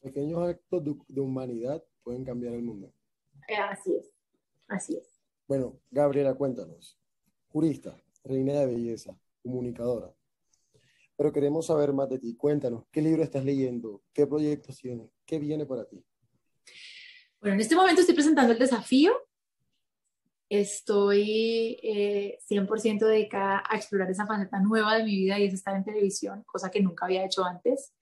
Pequeños 0.00 0.48
actos 0.48 0.84
de, 1.08 1.20
humanidad 1.20 1.82
pueden 2.02 2.24
cambiar 2.24 2.54
el 2.54 2.62
mundo. 2.62 2.92
Eh, 3.48 3.56
así 3.56 3.96
es, 3.96 4.12
así 4.68 4.96
es. 4.96 5.08
Bueno, 5.48 5.80
Gabriela, 5.90 6.34
cuéntanos. 6.34 6.98
Jurista, 7.48 7.96
reina 8.22 8.52
de 8.60 8.66
belleza, 8.66 9.16
comunicadora, 9.42 10.12
pero 11.16 11.32
queremos 11.32 11.66
saber 11.66 11.92
más 11.92 12.08
de 12.08 12.18
ti. 12.18 12.36
Cuéntanos, 12.36 12.84
¿qué 12.90 13.00
libro 13.00 13.22
estás 13.22 13.44
leyendo? 13.44 14.02
¿Qué 14.12 14.26
proyectos 14.26 14.78
tienes? 14.78 15.10
¿Qué 15.24 15.38
viene 15.38 15.66
para 15.66 15.84
ti? 15.84 16.04
Bueno, 17.40 17.54
en 17.54 17.60
este 17.60 17.76
momento 17.76 18.00
estoy 18.00 18.14
presentando 18.14 18.52
el 18.52 18.58
desafío. 18.58 19.12
Estoy 20.48 21.78
100% 22.48 23.02
eh, 23.02 23.04
dedicada 23.06 23.62
a 23.68 23.76
explorar 23.76 24.10
esa 24.10 24.26
faceta 24.26 24.60
nueva 24.60 24.96
de 24.96 25.04
mi 25.04 25.16
vida 25.16 25.38
y 25.38 25.44
es 25.44 25.54
estar 25.54 25.74
en 25.74 25.84
televisión, 25.84 26.42
cosa 26.46 26.70
que 26.70 26.80
nunca 26.80 27.06
había 27.06 27.24
hecho 27.24 27.44
antes. 27.44 27.92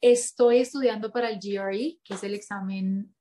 Estoy 0.00 0.58
estudiando 0.58 1.10
para 1.10 1.30
el 1.30 1.40
GRE, 1.40 1.98
que 2.04 2.14
es 2.14 2.22
el 2.22 2.34
examen 2.34 3.14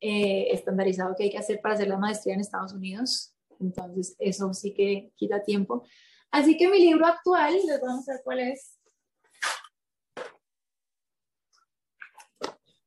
eh, 0.00 0.48
estandarizado 0.52 1.14
que 1.16 1.24
hay 1.24 1.30
que 1.30 1.38
hacer 1.38 1.60
para 1.60 1.74
hacer 1.74 1.88
la 1.88 1.98
maestría 1.98 2.34
en 2.34 2.40
Estados 2.40 2.72
Unidos. 2.72 3.34
Entonces, 3.58 4.16
eso 4.18 4.54
sí 4.54 4.72
que 4.72 5.12
quita 5.16 5.42
tiempo. 5.42 5.84
Así 6.30 6.56
que 6.56 6.68
mi 6.68 6.78
libro 6.78 7.06
actual, 7.06 7.54
les 7.54 7.80
vamos 7.80 8.08
a 8.08 8.12
ver 8.12 8.20
cuál 8.24 8.40
es. 8.40 8.78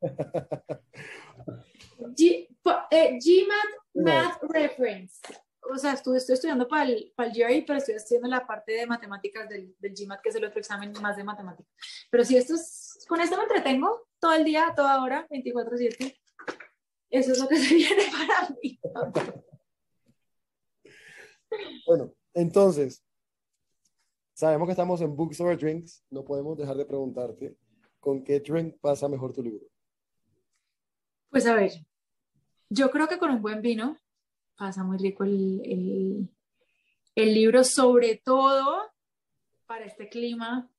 G, 2.16 2.48
eh, 2.92 3.20
GMAT 3.20 3.70
Math 3.96 4.44
Reference. 4.44 5.20
O 5.72 5.78
sea, 5.78 5.94
estoy, 5.94 6.18
estoy 6.18 6.34
estudiando 6.34 6.68
para 6.68 6.84
el, 6.84 7.14
para 7.16 7.30
el 7.30 7.36
GRE, 7.36 7.64
pero 7.66 7.80
estoy 7.80 7.96
haciendo 7.96 8.28
la 8.28 8.46
parte 8.46 8.74
de 8.74 8.86
matemáticas 8.86 9.48
del, 9.48 9.74
del, 9.80 9.94
GMAT, 9.94 10.22
que 10.22 10.30
es 10.30 10.36
el 10.36 10.44
otro 10.44 10.60
examen 10.60 10.92
más 11.02 11.16
de 11.16 11.24
matemáticas. 11.24 11.74
Pero 12.12 12.26
si 12.26 12.36
esto 12.36 12.56
es, 12.56 13.06
con 13.08 13.22
esto 13.22 13.38
me 13.38 13.44
entretengo 13.44 14.08
todo 14.20 14.34
el 14.34 14.44
día, 14.44 14.74
toda 14.76 15.02
hora, 15.02 15.26
24/7. 15.30 16.20
Eso 17.10 17.32
es 17.32 17.40
lo 17.40 17.48
que 17.48 17.56
se 17.60 17.76
viene 17.76 18.04
para 18.12 18.50
mí. 18.62 18.80
Bueno, 21.86 22.14
entonces, 22.34 23.04
Sabemos 24.44 24.68
que 24.68 24.74
estamos 24.74 25.00
en 25.00 25.16
Books 25.16 25.40
Over 25.40 25.58
Drinks. 25.58 26.04
No 26.10 26.26
podemos 26.26 26.58
dejar 26.58 26.76
de 26.76 26.84
preguntarte, 26.84 27.56
¿con 28.02 28.26
qué 28.26 28.42
drink 28.42 28.76
pasa 28.82 29.08
mejor 29.08 29.32
tu 29.32 29.42
libro? 29.42 29.66
Pues 31.30 31.48
a 31.48 31.56
ver, 31.56 31.72
yo 32.68 32.92
creo 32.92 33.08
que 33.08 33.18
con 33.18 33.32
un 33.32 33.42
buen 33.42 33.62
vino 33.62 33.98
pasa 34.58 34.84
muy 34.84 34.98
rico 34.98 35.24
el, 35.24 36.30
el, 37.16 37.34
libro, 37.34 37.64
sobre 37.64 38.18
todo 38.18 38.92
para 39.66 39.86
este 39.86 40.10
clima 40.10 40.70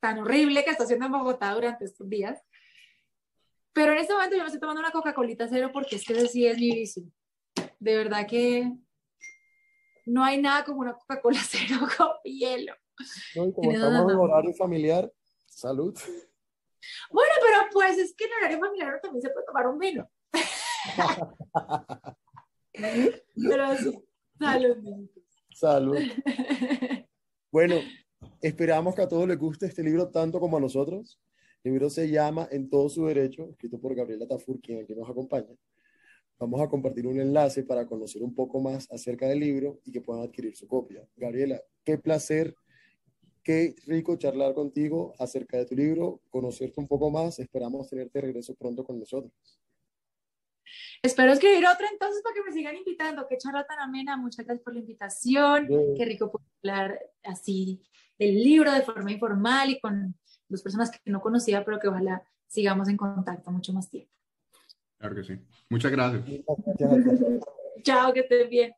tan 0.00 0.20
horrible 0.20 0.64
que 0.64 0.70
está 0.70 0.84
haciendo 0.84 1.04
en 1.04 1.12
Bogotá 1.12 1.52
durante 1.52 1.84
estos 1.84 2.08
días. 2.08 2.42
Pero 3.74 3.92
en 3.92 3.98
este 3.98 4.14
momento 4.14 4.34
yo 4.34 4.44
me 4.44 4.46
estoy 4.46 4.60
tomando 4.60 4.80
una 4.80 4.92
Coca-Colita 4.92 5.46
cero 5.46 5.68
porque 5.74 5.96
es 5.96 6.04
que 6.04 6.14
ese 6.14 6.28
sí 6.28 6.46
es 6.46 6.56
mi 6.56 6.70
vicio. 6.70 7.02
De 7.78 7.98
verdad 7.98 8.26
que 8.26 8.72
no 10.06 10.24
hay 10.24 10.40
nada 10.40 10.64
como 10.64 10.80
una 10.80 10.94
Coca-Cola 10.94 11.40
cero 11.46 11.86
con 11.98 12.08
hielo. 12.24 12.74
No, 13.36 13.52
como 13.52 13.72
estamos 13.72 14.12
en 14.12 14.18
horario 14.18 14.54
familiar, 14.54 15.12
salud. 15.46 15.94
Bueno, 17.10 17.32
pero 17.40 17.56
pues 17.72 17.98
es 17.98 18.14
que 18.14 18.24
en 18.24 18.32
horario 18.32 18.58
familiar 18.58 19.00
también 19.02 19.22
se 19.22 19.30
puede 19.30 19.46
tomar 19.46 19.66
un 19.66 19.78
vino. 19.78 20.08
pero 22.72 23.76
sí, 23.76 23.92
salud. 24.38 25.08
Salud. 25.50 25.98
Bueno, 27.54 27.76
esperamos 28.42 28.96
que 28.96 29.02
a 29.02 29.08
todos 29.08 29.28
les 29.28 29.38
guste 29.38 29.66
este 29.66 29.84
libro 29.84 30.08
tanto 30.08 30.40
como 30.40 30.56
a 30.56 30.60
nosotros. 30.60 31.20
El 31.62 31.70
libro 31.70 31.88
se 31.88 32.10
llama 32.10 32.48
En 32.50 32.68
todo 32.68 32.88
su 32.88 33.06
derecho, 33.06 33.48
escrito 33.48 33.80
por 33.80 33.94
Gabriela 33.94 34.26
Tafur, 34.26 34.60
quien 34.60 34.82
aquí 34.82 34.92
nos 34.92 35.08
acompaña. 35.08 35.54
Vamos 36.36 36.60
a 36.60 36.68
compartir 36.68 37.06
un 37.06 37.20
enlace 37.20 37.62
para 37.62 37.86
conocer 37.86 38.24
un 38.24 38.34
poco 38.34 38.60
más 38.60 38.90
acerca 38.90 39.28
del 39.28 39.38
libro 39.38 39.80
y 39.84 39.92
que 39.92 40.00
puedan 40.00 40.24
adquirir 40.24 40.56
su 40.56 40.66
copia. 40.66 41.06
Gabriela, 41.14 41.62
qué 41.84 41.96
placer 41.96 42.56
Qué 43.44 43.76
rico 43.86 44.16
charlar 44.16 44.54
contigo 44.54 45.14
acerca 45.18 45.58
de 45.58 45.66
tu 45.66 45.74
libro, 45.74 46.22
conocerte 46.30 46.80
un 46.80 46.88
poco 46.88 47.10
más. 47.10 47.38
Esperamos 47.38 47.90
tenerte 47.90 48.18
de 48.18 48.22
regreso 48.22 48.54
pronto 48.54 48.82
con 48.82 48.98
nosotros. 48.98 49.32
Espero 51.02 51.32
escribir 51.32 51.66
otra 51.66 51.86
entonces 51.92 52.22
para 52.22 52.34
que 52.34 52.42
me 52.42 52.52
sigan 52.52 52.74
invitando. 52.74 53.26
Qué 53.28 53.36
charla 53.36 53.66
tan 53.66 53.78
amena. 53.80 54.16
Muchas 54.16 54.46
gracias 54.46 54.64
por 54.64 54.72
la 54.72 54.80
invitación. 54.80 55.68
Qué 55.94 56.04
rico 56.06 56.32
poder 56.32 56.48
hablar 56.62 56.98
así 57.22 57.82
del 58.18 58.42
libro 58.42 58.72
de 58.72 58.80
forma 58.80 59.12
informal 59.12 59.68
y 59.68 59.78
con 59.78 60.16
dos 60.48 60.62
personas 60.62 60.90
que 60.90 60.98
no 61.10 61.20
conocía, 61.20 61.62
pero 61.66 61.78
que 61.78 61.88
ojalá 61.88 62.22
sigamos 62.46 62.88
en 62.88 62.96
contacto 62.96 63.50
mucho 63.50 63.74
más 63.74 63.90
tiempo. 63.90 64.10
Claro 64.96 65.14
que 65.16 65.24
sí. 65.24 65.38
Muchas 65.68 65.92
gracias. 65.92 66.24
Chao, 67.82 68.12
que 68.14 68.20
estés 68.20 68.48
bien. 68.48 68.72